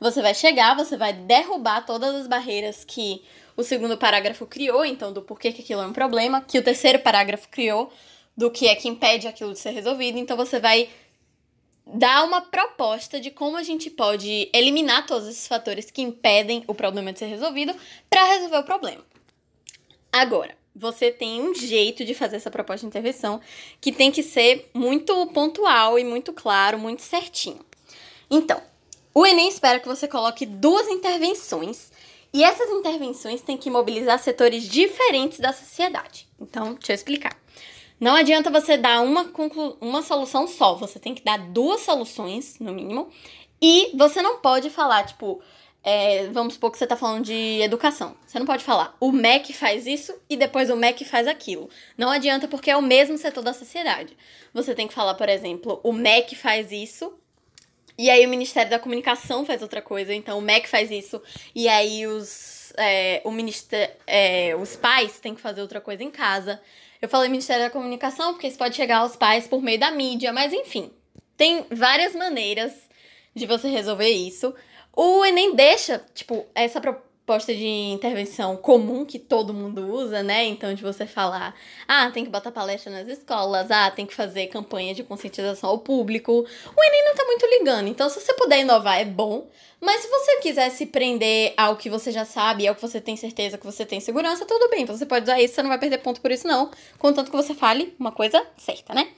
Você 0.00 0.22
vai 0.22 0.34
chegar, 0.34 0.76
você 0.76 0.96
vai 0.96 1.12
derrubar 1.12 1.84
todas 1.84 2.14
as 2.14 2.26
barreiras 2.26 2.84
que 2.84 3.22
o 3.56 3.62
segundo 3.62 3.98
parágrafo 3.98 4.46
criou, 4.46 4.84
então, 4.84 5.12
do 5.12 5.20
porquê 5.20 5.52
que 5.52 5.62
aquilo 5.62 5.82
é 5.82 5.86
um 5.86 5.92
problema, 5.92 6.40
que 6.40 6.58
o 6.58 6.62
terceiro 6.62 7.00
parágrafo 7.00 7.48
criou, 7.48 7.92
do 8.36 8.50
que 8.50 8.68
é 8.68 8.74
que 8.74 8.88
impede 8.88 9.28
aquilo 9.28 9.52
de 9.52 9.58
ser 9.58 9.70
resolvido. 9.70 10.16
Então, 10.16 10.36
você 10.36 10.58
vai 10.58 10.88
dar 11.86 12.24
uma 12.24 12.40
proposta 12.40 13.20
de 13.20 13.30
como 13.30 13.56
a 13.56 13.62
gente 13.62 13.90
pode 13.90 14.48
eliminar 14.54 15.06
todos 15.06 15.28
esses 15.28 15.46
fatores 15.46 15.90
que 15.90 16.00
impedem 16.00 16.64
o 16.66 16.74
problema 16.74 17.12
de 17.12 17.18
ser 17.18 17.26
resolvido 17.26 17.74
para 18.08 18.24
resolver 18.24 18.58
o 18.58 18.64
problema. 18.64 19.11
Agora, 20.12 20.54
você 20.76 21.10
tem 21.10 21.40
um 21.40 21.54
jeito 21.54 22.04
de 22.04 22.14
fazer 22.14 22.36
essa 22.36 22.50
proposta 22.50 22.80
de 22.80 22.88
intervenção 22.88 23.40
que 23.80 23.90
tem 23.90 24.10
que 24.10 24.22
ser 24.22 24.70
muito 24.74 25.26
pontual 25.28 25.98
e 25.98 26.04
muito 26.04 26.32
claro, 26.32 26.78
muito 26.78 27.00
certinho. 27.02 27.64
Então, 28.30 28.62
o 29.14 29.26
Enem 29.26 29.48
espera 29.48 29.80
que 29.80 29.88
você 29.88 30.06
coloque 30.06 30.44
duas 30.44 30.86
intervenções 30.88 31.90
e 32.32 32.42
essas 32.42 32.70
intervenções 32.70 33.42
têm 33.42 33.56
que 33.56 33.70
mobilizar 33.70 34.18
setores 34.18 34.68
diferentes 34.68 35.38
da 35.38 35.52
sociedade. 35.52 36.26
Então, 36.40 36.74
deixa 36.74 36.92
eu 36.92 36.96
explicar. 36.96 37.36
Não 38.00 38.14
adianta 38.14 38.50
você 38.50 38.76
dar 38.76 39.00
uma, 39.00 39.30
uma 39.80 40.02
solução 40.02 40.48
só, 40.48 40.74
você 40.74 40.98
tem 40.98 41.14
que 41.14 41.22
dar 41.22 41.38
duas 41.38 41.82
soluções, 41.82 42.58
no 42.58 42.72
mínimo, 42.72 43.08
e 43.60 43.92
você 43.94 44.20
não 44.20 44.38
pode 44.38 44.70
falar, 44.70 45.04
tipo, 45.04 45.40
é, 45.84 46.28
vamos 46.28 46.54
supor 46.54 46.70
que 46.70 46.78
você 46.78 46.84
está 46.84 46.96
falando 46.96 47.24
de 47.24 47.60
educação. 47.60 48.16
Você 48.24 48.38
não 48.38 48.46
pode 48.46 48.62
falar 48.62 48.96
o 49.00 49.10
MEC 49.10 49.52
faz 49.52 49.86
isso 49.86 50.14
e 50.30 50.36
depois 50.36 50.70
o 50.70 50.76
MEC 50.76 51.04
faz 51.04 51.26
aquilo. 51.26 51.68
Não 51.98 52.10
adianta 52.10 52.46
porque 52.46 52.70
é 52.70 52.76
o 52.76 52.82
mesmo 52.82 53.18
setor 53.18 53.42
da 53.42 53.52
sociedade. 53.52 54.16
Você 54.54 54.74
tem 54.74 54.86
que 54.86 54.94
falar, 54.94 55.14
por 55.14 55.28
exemplo, 55.28 55.80
o 55.82 55.92
MEC 55.92 56.36
faz 56.36 56.70
isso 56.70 57.12
e 57.98 58.08
aí 58.08 58.24
o 58.24 58.28
Ministério 58.28 58.70
da 58.70 58.78
Comunicação 58.78 59.44
faz 59.44 59.60
outra 59.60 59.82
coisa. 59.82 60.14
Então 60.14 60.38
o 60.38 60.42
MEC 60.42 60.68
faz 60.68 60.90
isso 60.90 61.20
e 61.54 61.68
aí 61.68 62.06
os, 62.06 62.72
é, 62.76 63.20
o 63.24 63.32
ministério, 63.32 63.94
é, 64.06 64.54
os 64.56 64.76
pais 64.76 65.18
têm 65.18 65.34
que 65.34 65.40
fazer 65.40 65.62
outra 65.62 65.80
coisa 65.80 66.04
em 66.04 66.10
casa. 66.10 66.60
Eu 67.00 67.08
falei 67.08 67.28
Ministério 67.28 67.64
da 67.64 67.70
Comunicação 67.70 68.34
porque 68.34 68.46
isso 68.46 68.58
pode 68.58 68.76
chegar 68.76 68.98
aos 68.98 69.16
pais 69.16 69.48
por 69.48 69.60
meio 69.60 69.80
da 69.80 69.90
mídia, 69.90 70.32
mas 70.32 70.52
enfim. 70.52 70.92
Tem 71.36 71.66
várias 71.72 72.14
maneiras 72.14 72.72
de 73.34 73.46
você 73.46 73.68
resolver 73.68 74.10
isso. 74.10 74.54
O 74.94 75.24
Enem 75.24 75.54
deixa, 75.54 76.04
tipo, 76.14 76.44
essa 76.54 76.80
proposta 76.80 77.54
de 77.54 77.66
intervenção 77.66 78.56
comum 78.56 79.06
que 79.06 79.18
todo 79.18 79.54
mundo 79.54 79.86
usa, 79.90 80.22
né? 80.22 80.44
Então, 80.44 80.74
de 80.74 80.82
você 80.82 81.06
falar, 81.06 81.54
ah, 81.88 82.10
tem 82.10 82.24
que 82.24 82.30
botar 82.30 82.50
palestra 82.50 82.92
nas 82.92 83.08
escolas, 83.08 83.70
ah, 83.70 83.90
tem 83.90 84.04
que 84.04 84.14
fazer 84.14 84.48
campanha 84.48 84.94
de 84.94 85.02
conscientização 85.02 85.70
ao 85.70 85.78
público. 85.78 86.32
O 86.32 86.84
Enem 86.84 87.04
não 87.06 87.14
tá 87.14 87.24
muito 87.24 87.46
ligando. 87.46 87.88
Então, 87.88 88.10
se 88.10 88.20
você 88.20 88.34
puder 88.34 88.60
inovar, 88.60 89.00
é 89.00 89.04
bom. 89.04 89.46
Mas 89.80 90.02
se 90.02 90.08
você 90.08 90.36
quiser 90.40 90.70
se 90.70 90.86
prender 90.86 91.54
ao 91.56 91.76
que 91.76 91.88
você 91.88 92.12
já 92.12 92.24
sabe, 92.24 92.68
ao 92.68 92.74
que 92.74 92.82
você 92.82 93.00
tem 93.00 93.16
certeza 93.16 93.58
que 93.58 93.66
você 93.66 93.86
tem 93.86 93.98
segurança, 93.98 94.44
tudo 94.44 94.68
bem. 94.68 94.84
Você 94.84 95.06
pode 95.06 95.24
usar 95.24 95.40
isso, 95.40 95.54
você 95.54 95.62
não 95.62 95.70
vai 95.70 95.78
perder 95.78 95.98
ponto 95.98 96.20
por 96.20 96.30
isso, 96.30 96.46
não. 96.46 96.70
Contanto 96.98 97.30
que 97.30 97.36
você 97.36 97.54
fale 97.54 97.94
uma 97.98 98.12
coisa 98.12 98.46
certa, 98.58 98.94
né? 98.94 99.08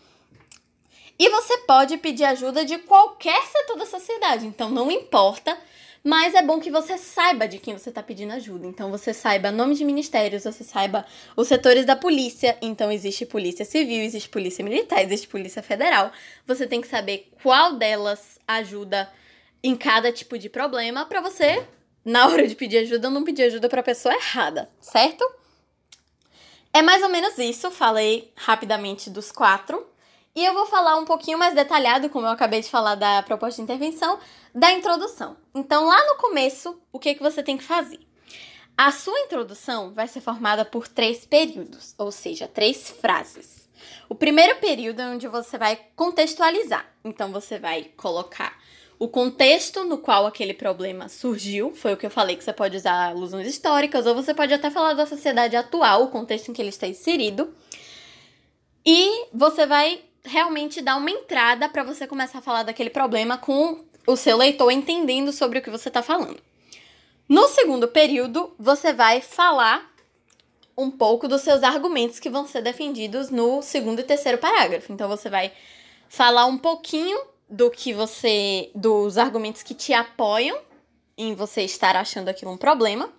E 1.19 1.29
você 1.29 1.59
pode 1.59 1.97
pedir 1.99 2.25
ajuda 2.25 2.65
de 2.65 2.79
qualquer 2.79 3.41
setor 3.47 3.77
da 3.77 3.87
sociedade, 3.87 4.47
então 4.47 4.69
não 4.69 4.91
importa, 4.91 5.57
mas 6.03 6.35
é 6.35 6.43
bom 6.43 6.61
que 6.61 6.71
você 6.71 6.99
saiba 6.99 7.49
de 7.49 7.59
quem 7.59 7.79
você 7.79 7.89
está 7.89 8.03
pedindo 8.03 8.35
ajuda. 8.35 8.67
Então 8.67 8.91
você 8.91 9.15
saiba 9.15 9.51
nome 9.51 9.75
de 9.75 9.87
ministérios, 9.87 10.45
você 10.45 10.63
saiba 10.63 11.07
os 11.35 11.49
setores 11.49 11.87
da 11.87 11.97
polícia. 11.97 12.59
Então 12.61 12.93
existe 12.93 13.25
polícia 13.25 13.65
civil, 13.65 14.03
existe 14.03 14.29
polícia 14.29 14.63
militar, 14.63 15.03
existe 15.03 15.27
polícia 15.27 15.63
federal. 15.63 16.13
Você 16.47 16.67
tem 16.67 16.83
que 16.83 16.89
saber 16.89 17.31
qual 17.43 17.77
delas 17.77 18.39
ajuda 18.47 19.11
em 19.63 19.75
cada 19.75 20.13
tipo 20.13 20.37
de 20.37 20.51
problema 20.51 21.07
para 21.07 21.23
você, 21.23 21.67
na 22.05 22.27
hora 22.29 22.47
de 22.47 22.55
pedir 22.55 22.79
ajuda, 22.79 23.09
não 23.09 23.25
pedir 23.25 23.45
ajuda 23.45 23.67
para 23.67 23.81
a 23.81 23.85
pessoa 23.85 24.15
errada, 24.15 24.69
certo? 24.79 25.25
É 26.71 26.83
mais 26.83 27.03
ou 27.03 27.09
menos 27.09 27.39
isso. 27.39 27.71
Falei 27.71 28.31
rapidamente 28.37 29.09
dos 29.09 29.33
quatro. 29.33 29.94
E 30.37 30.45
eu 30.45 30.53
vou 30.53 30.67
falar 30.67 30.97
um 30.97 31.05
pouquinho 31.05 31.39
mais 31.39 31.55
detalhado, 31.55 32.11
como 32.11 32.27
eu 32.27 32.31
acabei 32.31 32.61
de 32.61 32.69
falar 32.69 32.97
da 32.97 33.23
proposta 33.23 33.57
de 33.57 33.63
intervenção, 33.63 34.19
da 34.53 34.73
introdução. 34.73 35.37
Então, 35.55 35.87
lá 35.87 36.07
no 36.09 36.17
começo, 36.17 36.77
o 36.93 36.99
que, 36.99 37.15
que 37.15 37.23
você 37.23 37.41
tem 37.41 37.57
que 37.57 37.63
fazer? 37.63 38.01
A 38.77 38.91
sua 38.91 39.21
introdução 39.21 39.95
vai 39.95 40.09
ser 40.09 40.21
formada 40.21 40.65
por 40.65 40.89
três 40.89 41.25
períodos, 41.25 41.95
ou 41.97 42.11
seja, 42.11 42.49
três 42.49 42.91
frases. 42.91 43.69
O 44.09 44.15
primeiro 44.17 44.57
período 44.57 45.01
é 45.01 45.07
onde 45.07 45.29
você 45.29 45.57
vai 45.57 45.79
contextualizar. 45.95 46.85
Então, 47.05 47.31
você 47.31 47.57
vai 47.61 47.85
colocar 47.97 48.59
o 48.99 49.07
contexto 49.07 49.85
no 49.85 49.99
qual 49.99 50.27
aquele 50.27 50.53
problema 50.53 51.09
surgiu, 51.09 51.73
foi 51.77 51.93
o 51.93 51.97
que 51.97 52.07
eu 52.07 52.11
falei 52.11 52.35
que 52.35 52.43
você 52.43 52.53
pode 52.53 52.77
usar 52.77 53.11
alusões 53.11 53.47
históricas, 53.47 54.05
ou 54.05 54.17
você 54.17 54.35
pode 54.35 54.53
até 54.53 54.69
falar 54.69 54.95
da 54.95 55.07
sociedade 55.07 55.55
atual, 55.55 56.03
o 56.03 56.09
contexto 56.09 56.51
em 56.51 56.53
que 56.53 56.61
ele 56.61 56.71
está 56.71 56.89
inserido. 56.89 57.55
E 58.85 59.27
você 59.33 59.65
vai 59.65 60.03
realmente 60.25 60.81
dar 60.81 60.97
uma 60.97 61.11
entrada 61.11 61.69
para 61.69 61.85
você 61.85 62.07
começar 62.07 62.39
a 62.39 62.43
falar 62.43 62.63
daquele 62.63 62.91
problema 62.91 63.37
com 63.37 63.85
o 64.07 64.17
seu 64.17 64.37
leitor 64.37 64.71
entendendo 64.71 65.33
sobre 65.33 65.59
o 65.59 65.63
que 65.63 65.71
você 65.71 65.89
está 65.89 66.03
falando. 66.03 66.41
No 67.29 67.49
segundo 67.49 67.89
período, 67.89 68.55
você 68.59 68.93
vai 68.93 69.21
falar 69.21 69.91
um 70.77 70.91
pouco 70.91 71.29
dos 71.29 71.43
seus 71.43 71.63
argumentos 71.63 72.19
que 72.19 72.29
vão 72.29 72.47
ser 72.47 72.63
defendidos 72.63 73.31
no 73.31 73.63
segundo 73.63 74.01
e 74.01 74.05
terceiro 74.05 74.39
parágrafo. 74.39 74.93
Então 74.93 75.09
você 75.09 75.31
vai 75.31 75.53
falar 76.09 76.47
um 76.47 76.59
pouquinho 76.59 77.19
do 77.49 77.71
que 77.71 77.93
você 77.93 78.71
dos 78.75 79.17
argumentos 79.17 79.63
que 79.63 79.75
te 79.75 79.93
apoiam 79.93 80.59
em 81.17 81.35
você 81.35 81.63
estar 81.63 81.97
achando 81.97 82.29
aquilo 82.29 82.51
um 82.51 82.57
problema. 82.57 83.11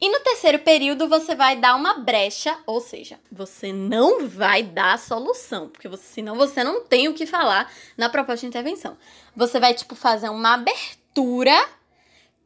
E 0.00 0.08
no 0.10 0.20
terceiro 0.20 0.60
período 0.60 1.08
você 1.08 1.34
vai 1.34 1.56
dar 1.56 1.74
uma 1.74 1.94
brecha, 1.94 2.56
ou 2.66 2.80
seja, 2.80 3.18
você 3.32 3.72
não 3.72 4.28
vai 4.28 4.62
dar 4.62 4.94
a 4.94 4.98
solução, 4.98 5.68
porque 5.68 5.88
você, 5.88 6.04
senão 6.04 6.36
você 6.36 6.62
não 6.62 6.82
tem 6.82 7.08
o 7.08 7.14
que 7.14 7.26
falar 7.26 7.70
na 7.96 8.08
proposta 8.08 8.40
de 8.42 8.46
intervenção. 8.46 8.96
Você 9.34 9.58
vai 9.58 9.74
tipo 9.74 9.96
fazer 9.96 10.28
uma 10.28 10.54
abertura 10.54 11.68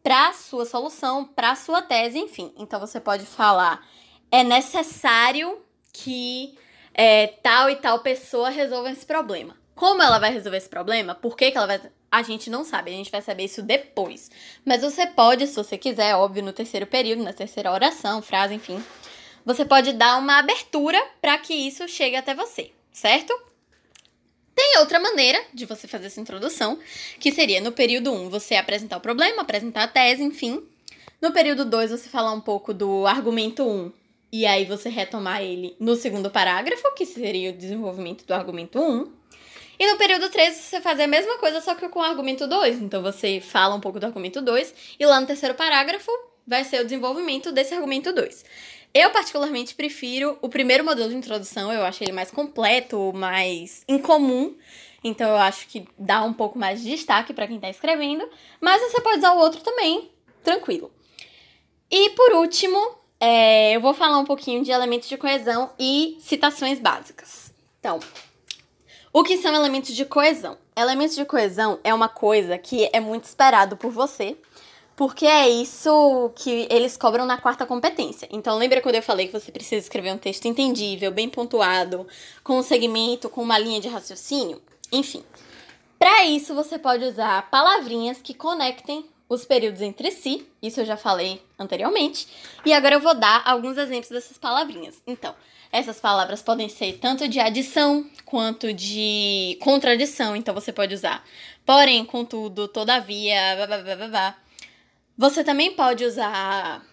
para 0.02 0.32
sua 0.32 0.64
solução, 0.64 1.25
para 1.25 1.54
sua 1.54 1.82
tese, 1.82 2.18
enfim. 2.18 2.52
Então 2.56 2.80
você 2.80 2.99
pode 2.99 3.26
falar 3.26 3.87
é 4.30 4.42
necessário 4.42 5.61
que 5.92 6.56
é, 6.94 7.26
tal 7.42 7.68
e 7.68 7.76
tal 7.76 8.00
pessoa 8.00 8.49
resolva 8.49 8.90
esse 8.90 9.04
problema. 9.04 9.54
Como 9.75 10.02
ela 10.02 10.18
vai 10.18 10.32
resolver 10.32 10.56
esse 10.56 10.71
problema? 10.71 11.14
Por 11.14 11.37
que, 11.37 11.50
que 11.50 11.59
ela 11.59 11.66
vai 11.66 11.80
a 12.12 12.23
gente 12.23 12.50
não 12.50 12.62
sabe, 12.62 12.90
a 12.90 12.95
gente 12.95 13.11
vai 13.11 13.23
saber 13.23 13.45
isso 13.45 13.62
depois. 13.62 14.31
Mas 14.66 14.83
você 14.83 15.07
pode, 15.07 15.47
se 15.47 15.57
você 15.57 15.78
quiser, 15.78 16.14
óbvio, 16.14 16.42
no 16.42 16.52
terceiro 16.52 16.87
período, 16.87 17.23
na 17.23 17.33
terceira 17.33 17.73
oração, 17.73 18.21
frase, 18.21 18.52
enfim, 18.52 18.85
você 19.47 19.64
pode 19.64 19.95
dar 19.95 20.19
uma 20.19 20.38
abertura 20.38 21.02
para 21.23 21.38
que 21.38 21.54
isso 21.54 21.88
chegue 21.88 22.14
até 22.14 22.35
você, 22.35 22.71
certo? 22.92 23.35
Tem 24.54 24.78
outra 24.78 25.00
maneira 25.00 25.42
de 25.54 25.64
você 25.64 25.88
fazer 25.88 26.09
essa 26.09 26.21
introdução, 26.21 26.78
que 27.19 27.33
seria 27.33 27.62
no 27.62 27.73
período 27.73 28.12
1 28.12 28.28
você 28.28 28.57
apresentar 28.57 28.99
o 28.99 29.00
problema, 29.00 29.40
apresentar 29.40 29.85
a 29.85 29.88
tese, 29.88 30.23
enfim. 30.23 30.62
No 31.19 31.33
período 31.33 31.64
2 31.64 31.92
você 31.92 32.11
falar 32.11 32.33
um 32.33 32.40
pouco 32.42 32.75
do 32.75 33.07
argumento 33.07 33.66
1 33.66 33.90
e 34.31 34.45
aí 34.45 34.66
você 34.66 34.90
retomar 34.90 35.40
ele 35.40 35.75
no 35.81 35.97
segundo 35.97 36.31
parágrafo, 36.31 36.92
que 36.95 37.07
seria 37.07 37.50
o 37.50 37.57
desenvolvimento 37.57 38.26
do 38.26 38.35
argumento 38.35 38.78
1. 38.78 39.21
E 39.82 39.86
no 39.90 39.98
período 39.98 40.28
3 40.28 40.54
você 40.54 40.80
faz 40.80 41.00
a 41.00 41.08
mesma 41.08 41.38
coisa, 41.38 41.60
só 41.60 41.74
que 41.74 41.88
com 41.88 41.98
o 41.98 42.02
argumento 42.04 42.46
2. 42.46 42.82
Então 42.82 43.02
você 43.02 43.40
fala 43.40 43.74
um 43.74 43.80
pouco 43.80 43.98
do 43.98 44.06
argumento 44.06 44.40
2 44.40 44.72
e 44.96 45.04
lá 45.04 45.20
no 45.20 45.26
terceiro 45.26 45.56
parágrafo 45.56 46.08
vai 46.46 46.62
ser 46.62 46.82
o 46.82 46.84
desenvolvimento 46.84 47.50
desse 47.50 47.74
argumento 47.74 48.12
2. 48.12 48.44
Eu 48.94 49.10
particularmente 49.10 49.74
prefiro 49.74 50.38
o 50.40 50.48
primeiro 50.48 50.84
modelo 50.84 51.10
de 51.10 51.16
introdução, 51.16 51.72
eu 51.72 51.82
acho 51.82 52.04
ele 52.04 52.12
mais 52.12 52.30
completo, 52.30 53.12
mais 53.12 53.82
incomum. 53.88 54.54
Então 55.02 55.28
eu 55.28 55.38
acho 55.38 55.66
que 55.66 55.84
dá 55.98 56.22
um 56.22 56.32
pouco 56.32 56.56
mais 56.56 56.80
de 56.80 56.88
destaque 56.88 57.32
para 57.32 57.48
quem 57.48 57.56
está 57.56 57.68
escrevendo, 57.68 58.24
mas 58.60 58.80
você 58.82 59.00
pode 59.00 59.18
usar 59.18 59.32
o 59.32 59.38
outro 59.38 59.62
também, 59.62 60.12
tranquilo. 60.44 60.92
E 61.90 62.10
por 62.10 62.34
último, 62.34 62.78
é, 63.18 63.74
eu 63.74 63.80
vou 63.80 63.94
falar 63.94 64.20
um 64.20 64.24
pouquinho 64.24 64.62
de 64.62 64.70
elementos 64.70 65.08
de 65.08 65.16
coesão 65.16 65.72
e 65.76 66.18
citações 66.20 66.78
básicas. 66.78 67.52
Então, 67.80 67.98
o 69.12 69.23
que 69.23 69.37
são 69.37 69.54
elementos 69.54 69.95
de 69.95 70.04
coesão? 70.04 70.57
Elementos 70.75 71.14
de 71.14 71.25
coesão 71.25 71.78
é 71.85 71.92
uma 71.92 72.09
coisa 72.09 72.57
que 72.57 72.88
é 72.92 72.99
muito 72.99 73.25
esperado 73.25 73.76
por 73.76 73.90
você, 73.90 74.37
porque 74.97 75.26
é 75.26 75.49
isso 75.49 76.31
que 76.35 76.66
eles 76.71 76.97
cobram 76.97 77.26
na 77.26 77.37
quarta 77.37 77.66
competência. 77.66 78.26
Então, 78.31 78.57
lembra 78.57 78.81
quando 78.81 78.95
eu 78.95 79.02
falei 79.02 79.26
que 79.26 79.38
você 79.38 79.52
precisa 79.52 79.85
escrever 79.85 80.12
um 80.12 80.19
texto 80.19 80.47
entendível, 80.47 81.11
bem 81.11 81.28
pontuado, 81.28 82.07
com 82.42 82.59
um 82.59 82.62
segmento, 82.62 83.28
com 83.28 83.42
uma 83.42 83.59
linha 83.59 83.81
de 83.81 83.88
raciocínio? 83.88 84.62
Enfim. 84.90 85.23
Para 85.99 86.25
isso, 86.25 86.54
você 86.54 86.78
pode 86.78 87.04
usar 87.04 87.50
palavrinhas 87.50 88.21
que 88.23 88.33
conectem 88.33 89.04
os 89.34 89.44
períodos 89.44 89.80
entre 89.80 90.10
si, 90.10 90.46
isso 90.62 90.80
eu 90.80 90.84
já 90.84 90.96
falei 90.96 91.42
anteriormente, 91.58 92.26
e 92.64 92.72
agora 92.72 92.96
eu 92.96 93.00
vou 93.00 93.14
dar 93.14 93.42
alguns 93.44 93.78
exemplos 93.78 94.10
dessas 94.10 94.36
palavrinhas. 94.36 95.00
Então, 95.06 95.34
essas 95.70 95.98
palavras 95.98 96.42
podem 96.42 96.68
ser 96.68 96.98
tanto 96.98 97.26
de 97.26 97.40
adição 97.40 98.04
quanto 98.26 98.72
de 98.72 99.56
contradição, 99.60 100.36
então 100.36 100.54
você 100.54 100.72
pode 100.72 100.94
usar 100.94 101.24
porém, 101.64 102.04
contudo, 102.04 102.68
todavia, 102.68 103.56
blá, 103.56 103.66
blá, 103.66 103.96
blá, 103.96 104.08
blá. 104.08 104.38
Você 105.16 105.44
também 105.44 105.74
pode 105.74 106.04
usar 106.04 106.84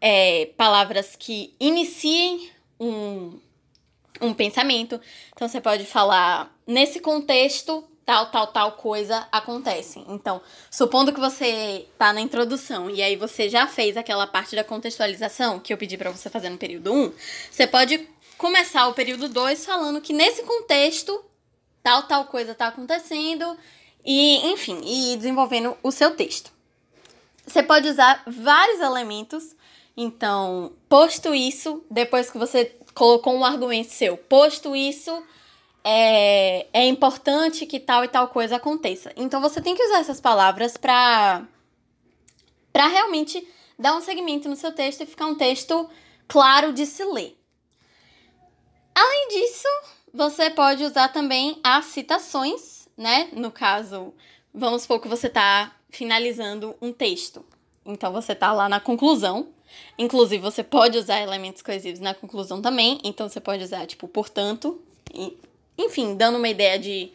é, 0.00 0.46
palavras 0.56 1.16
que 1.16 1.54
iniciem 1.58 2.50
um, 2.78 3.38
um 4.20 4.34
pensamento. 4.34 5.00
Então 5.34 5.48
você 5.48 5.60
pode 5.60 5.84
falar 5.84 6.54
nesse 6.66 7.00
contexto 7.00 7.84
tal, 8.06 8.26
tal, 8.26 8.46
tal 8.46 8.72
coisa 8.72 9.26
acontece. 9.32 10.02
Então, 10.08 10.40
supondo 10.70 11.12
que 11.12 11.18
você 11.18 11.86
tá 11.98 12.12
na 12.12 12.20
introdução 12.20 12.88
e 12.88 13.02
aí 13.02 13.16
você 13.16 13.48
já 13.48 13.66
fez 13.66 13.96
aquela 13.96 14.28
parte 14.28 14.54
da 14.54 14.62
contextualização 14.62 15.58
que 15.58 15.72
eu 15.72 15.76
pedi 15.76 15.98
para 15.98 16.12
você 16.12 16.30
fazer 16.30 16.48
no 16.48 16.56
período 16.56 16.92
1, 16.92 17.12
você 17.50 17.66
pode 17.66 18.08
começar 18.38 18.86
o 18.86 18.94
período 18.94 19.28
2 19.28 19.66
falando 19.66 20.00
que 20.00 20.12
nesse 20.12 20.44
contexto 20.44 21.20
tal, 21.82 22.04
tal 22.04 22.26
coisa 22.26 22.54
tá 22.54 22.68
acontecendo 22.68 23.56
e, 24.04 24.52
enfim, 24.52 24.80
e 24.84 25.16
desenvolvendo 25.16 25.76
o 25.82 25.90
seu 25.90 26.14
texto. 26.14 26.52
Você 27.44 27.62
pode 27.62 27.88
usar 27.88 28.22
vários 28.26 28.80
elementos. 28.80 29.56
Então, 29.96 30.72
posto 30.88 31.34
isso, 31.34 31.82
depois 31.90 32.30
que 32.30 32.38
você 32.38 32.76
colocou 32.94 33.34
um 33.34 33.44
argumento 33.44 33.90
seu, 33.90 34.16
posto 34.16 34.76
isso, 34.76 35.22
é, 35.88 36.66
é 36.72 36.84
importante 36.84 37.64
que 37.64 37.78
tal 37.78 38.02
e 38.02 38.08
tal 38.08 38.26
coisa 38.26 38.56
aconteça. 38.56 39.12
Então, 39.16 39.40
você 39.40 39.60
tem 39.62 39.76
que 39.76 39.84
usar 39.84 40.00
essas 40.00 40.20
palavras 40.20 40.76
para 40.76 41.46
para 42.72 42.88
realmente 42.88 43.46
dar 43.78 43.94
um 43.94 44.02
segmento 44.02 44.48
no 44.48 44.56
seu 44.56 44.72
texto 44.72 45.02
e 45.02 45.06
ficar 45.06 45.26
um 45.26 45.36
texto 45.36 45.88
claro 46.26 46.72
de 46.72 46.84
se 46.84 47.04
ler. 47.04 47.38
Além 48.94 49.28
disso, 49.28 49.68
você 50.12 50.50
pode 50.50 50.82
usar 50.82 51.08
também 51.08 51.58
as 51.62 51.86
citações, 51.86 52.88
né? 52.96 53.28
No 53.32 53.52
caso, 53.52 54.12
vamos 54.52 54.82
supor 54.82 55.00
que 55.00 55.08
você 55.08 55.28
está 55.28 55.72
finalizando 55.88 56.74
um 56.82 56.92
texto. 56.92 57.44
Então 57.84 58.12
você 58.12 58.34
tá 58.34 58.52
lá 58.52 58.68
na 58.68 58.80
conclusão. 58.80 59.48
Inclusive, 59.96 60.42
você 60.42 60.62
pode 60.64 60.98
usar 60.98 61.20
elementos 61.20 61.62
coesivos 61.62 62.00
na 62.00 62.12
conclusão 62.12 62.60
também. 62.60 63.00
Então 63.04 63.28
você 63.28 63.40
pode 63.40 63.62
usar, 63.62 63.86
tipo, 63.86 64.08
portanto. 64.08 64.82
E, 65.14 65.38
enfim, 65.78 66.16
dando 66.16 66.38
uma 66.38 66.48
ideia 66.48 66.78
de, 66.78 67.12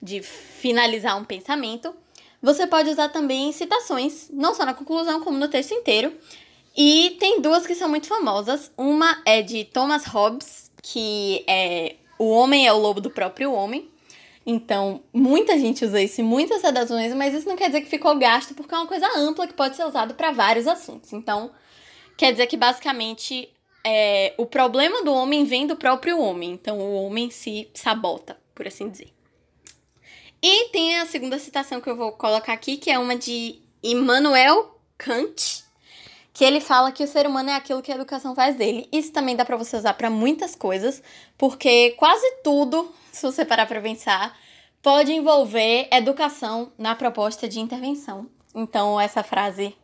de 0.00 0.22
finalizar 0.22 1.16
um 1.18 1.24
pensamento. 1.24 1.94
Você 2.42 2.66
pode 2.66 2.90
usar 2.90 3.08
também 3.08 3.50
citações, 3.52 4.28
não 4.32 4.54
só 4.54 4.64
na 4.64 4.74
conclusão, 4.74 5.20
como 5.20 5.38
no 5.38 5.48
texto 5.48 5.72
inteiro. 5.72 6.12
E 6.76 7.16
tem 7.18 7.40
duas 7.40 7.66
que 7.66 7.74
são 7.74 7.88
muito 7.88 8.06
famosas. 8.06 8.70
Uma 8.76 9.20
é 9.24 9.40
de 9.40 9.64
Thomas 9.64 10.04
Hobbes, 10.04 10.70
que 10.82 11.42
é 11.46 11.96
O 12.18 12.30
Homem 12.30 12.66
é 12.66 12.72
o 12.72 12.78
Lobo 12.78 13.00
do 13.00 13.10
Próprio 13.10 13.52
Homem. 13.52 13.90
Então, 14.46 15.02
muita 15.12 15.58
gente 15.58 15.84
usa 15.84 16.00
isso 16.00 16.20
em 16.20 16.24
muitas 16.24 16.62
redações, 16.62 17.12
mas 17.14 17.34
isso 17.34 17.48
não 17.48 17.56
quer 17.56 17.66
dizer 17.66 17.80
que 17.80 17.88
ficou 17.88 18.16
gasto, 18.16 18.54
porque 18.54 18.72
é 18.72 18.78
uma 18.78 18.86
coisa 18.86 19.08
ampla 19.18 19.46
que 19.46 19.54
pode 19.54 19.74
ser 19.74 19.84
usado 19.84 20.14
para 20.14 20.30
vários 20.30 20.68
assuntos. 20.68 21.12
Então, 21.12 21.50
quer 22.16 22.30
dizer 22.30 22.46
que 22.46 22.56
basicamente 22.56 23.48
é, 23.88 24.34
o 24.36 24.44
problema 24.44 25.04
do 25.04 25.14
homem 25.14 25.44
vem 25.44 25.64
do 25.64 25.76
próprio 25.76 26.18
homem. 26.18 26.50
Então, 26.50 26.78
o 26.78 27.04
homem 27.04 27.30
se 27.30 27.70
sabota, 27.72 28.36
por 28.52 28.66
assim 28.66 28.90
dizer. 28.90 29.12
E 30.42 30.68
tem 30.70 30.98
a 30.98 31.06
segunda 31.06 31.38
citação 31.38 31.80
que 31.80 31.88
eu 31.88 31.96
vou 31.96 32.10
colocar 32.12 32.52
aqui, 32.52 32.76
que 32.76 32.90
é 32.90 32.98
uma 32.98 33.14
de 33.14 33.60
Immanuel 33.82 34.76
Kant, 34.98 35.64
que 36.34 36.44
ele 36.44 36.60
fala 36.60 36.90
que 36.90 37.04
o 37.04 37.06
ser 37.06 37.28
humano 37.28 37.50
é 37.50 37.54
aquilo 37.54 37.80
que 37.80 37.92
a 37.92 37.94
educação 37.94 38.34
faz 38.34 38.56
dele. 38.56 38.88
Isso 38.92 39.12
também 39.12 39.36
dá 39.36 39.44
para 39.44 39.56
você 39.56 39.76
usar 39.76 39.94
para 39.94 40.10
muitas 40.10 40.56
coisas, 40.56 41.00
porque 41.38 41.92
quase 41.92 42.28
tudo 42.42 42.92
se 43.12 43.22
você 43.22 43.44
parar 43.44 43.66
para 43.66 43.80
pensar, 43.80 44.36
pode 44.82 45.12
envolver 45.12 45.88
educação 45.92 46.72
na 46.76 46.94
proposta 46.94 47.48
de 47.48 47.60
intervenção. 47.60 48.28
Então, 48.54 49.00
essa 49.00 49.22
frase 49.22 49.74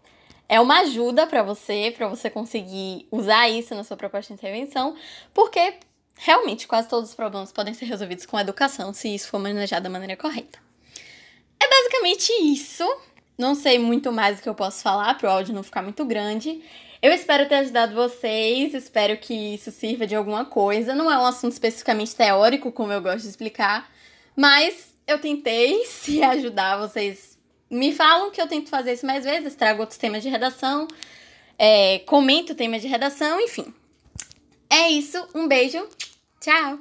é 0.52 0.60
uma 0.60 0.80
ajuda 0.80 1.26
para 1.26 1.42
você, 1.42 1.94
para 1.96 2.06
você 2.06 2.28
conseguir 2.28 3.06
usar 3.10 3.48
isso 3.48 3.74
na 3.74 3.82
sua 3.82 3.96
proposta 3.96 4.34
de 4.34 4.38
intervenção, 4.38 4.94
porque 5.32 5.76
realmente 6.14 6.68
quase 6.68 6.90
todos 6.90 7.08
os 7.08 7.14
problemas 7.16 7.50
podem 7.50 7.72
ser 7.72 7.86
resolvidos 7.86 8.26
com 8.26 8.38
educação 8.38 8.92
se 8.92 9.14
isso 9.14 9.28
for 9.28 9.38
manejado 9.38 9.84
da 9.84 9.88
maneira 9.88 10.14
correta. 10.14 10.58
É 11.58 11.66
basicamente 11.66 12.30
isso. 12.52 12.84
Não 13.38 13.54
sei 13.54 13.78
muito 13.78 14.12
mais 14.12 14.38
o 14.38 14.42
que 14.42 14.48
eu 14.48 14.54
posso 14.54 14.82
falar 14.82 15.16
para 15.16 15.26
o 15.26 15.32
áudio 15.32 15.54
não 15.54 15.62
ficar 15.62 15.80
muito 15.80 16.04
grande. 16.04 16.62
Eu 17.00 17.14
espero 17.14 17.48
ter 17.48 17.54
ajudado 17.54 17.94
vocês, 17.94 18.74
espero 18.74 19.16
que 19.16 19.54
isso 19.54 19.70
sirva 19.70 20.06
de 20.06 20.14
alguma 20.14 20.44
coisa. 20.44 20.94
Não 20.94 21.10
é 21.10 21.16
um 21.16 21.24
assunto 21.24 21.52
especificamente 21.52 22.14
teórico, 22.14 22.70
como 22.70 22.92
eu 22.92 23.00
gosto 23.00 23.22
de 23.22 23.30
explicar, 23.30 23.90
mas 24.36 24.94
eu 25.06 25.18
tentei 25.18 25.82
se 25.88 26.22
ajudar 26.22 26.76
vocês. 26.76 27.31
Me 27.72 27.90
falam 27.90 28.30
que 28.30 28.38
eu 28.38 28.46
tento 28.46 28.68
fazer 28.68 28.92
isso 28.92 29.06
mais 29.06 29.24
vezes, 29.24 29.54
trago 29.54 29.80
outros 29.80 29.98
temas 29.98 30.22
de 30.22 30.28
redação, 30.28 30.86
é, 31.58 32.00
comento 32.00 32.54
temas 32.54 32.82
de 32.82 32.86
redação, 32.86 33.40
enfim. 33.40 33.72
É 34.68 34.90
isso, 34.90 35.26
um 35.34 35.48
beijo, 35.48 35.82
tchau! 36.38 36.78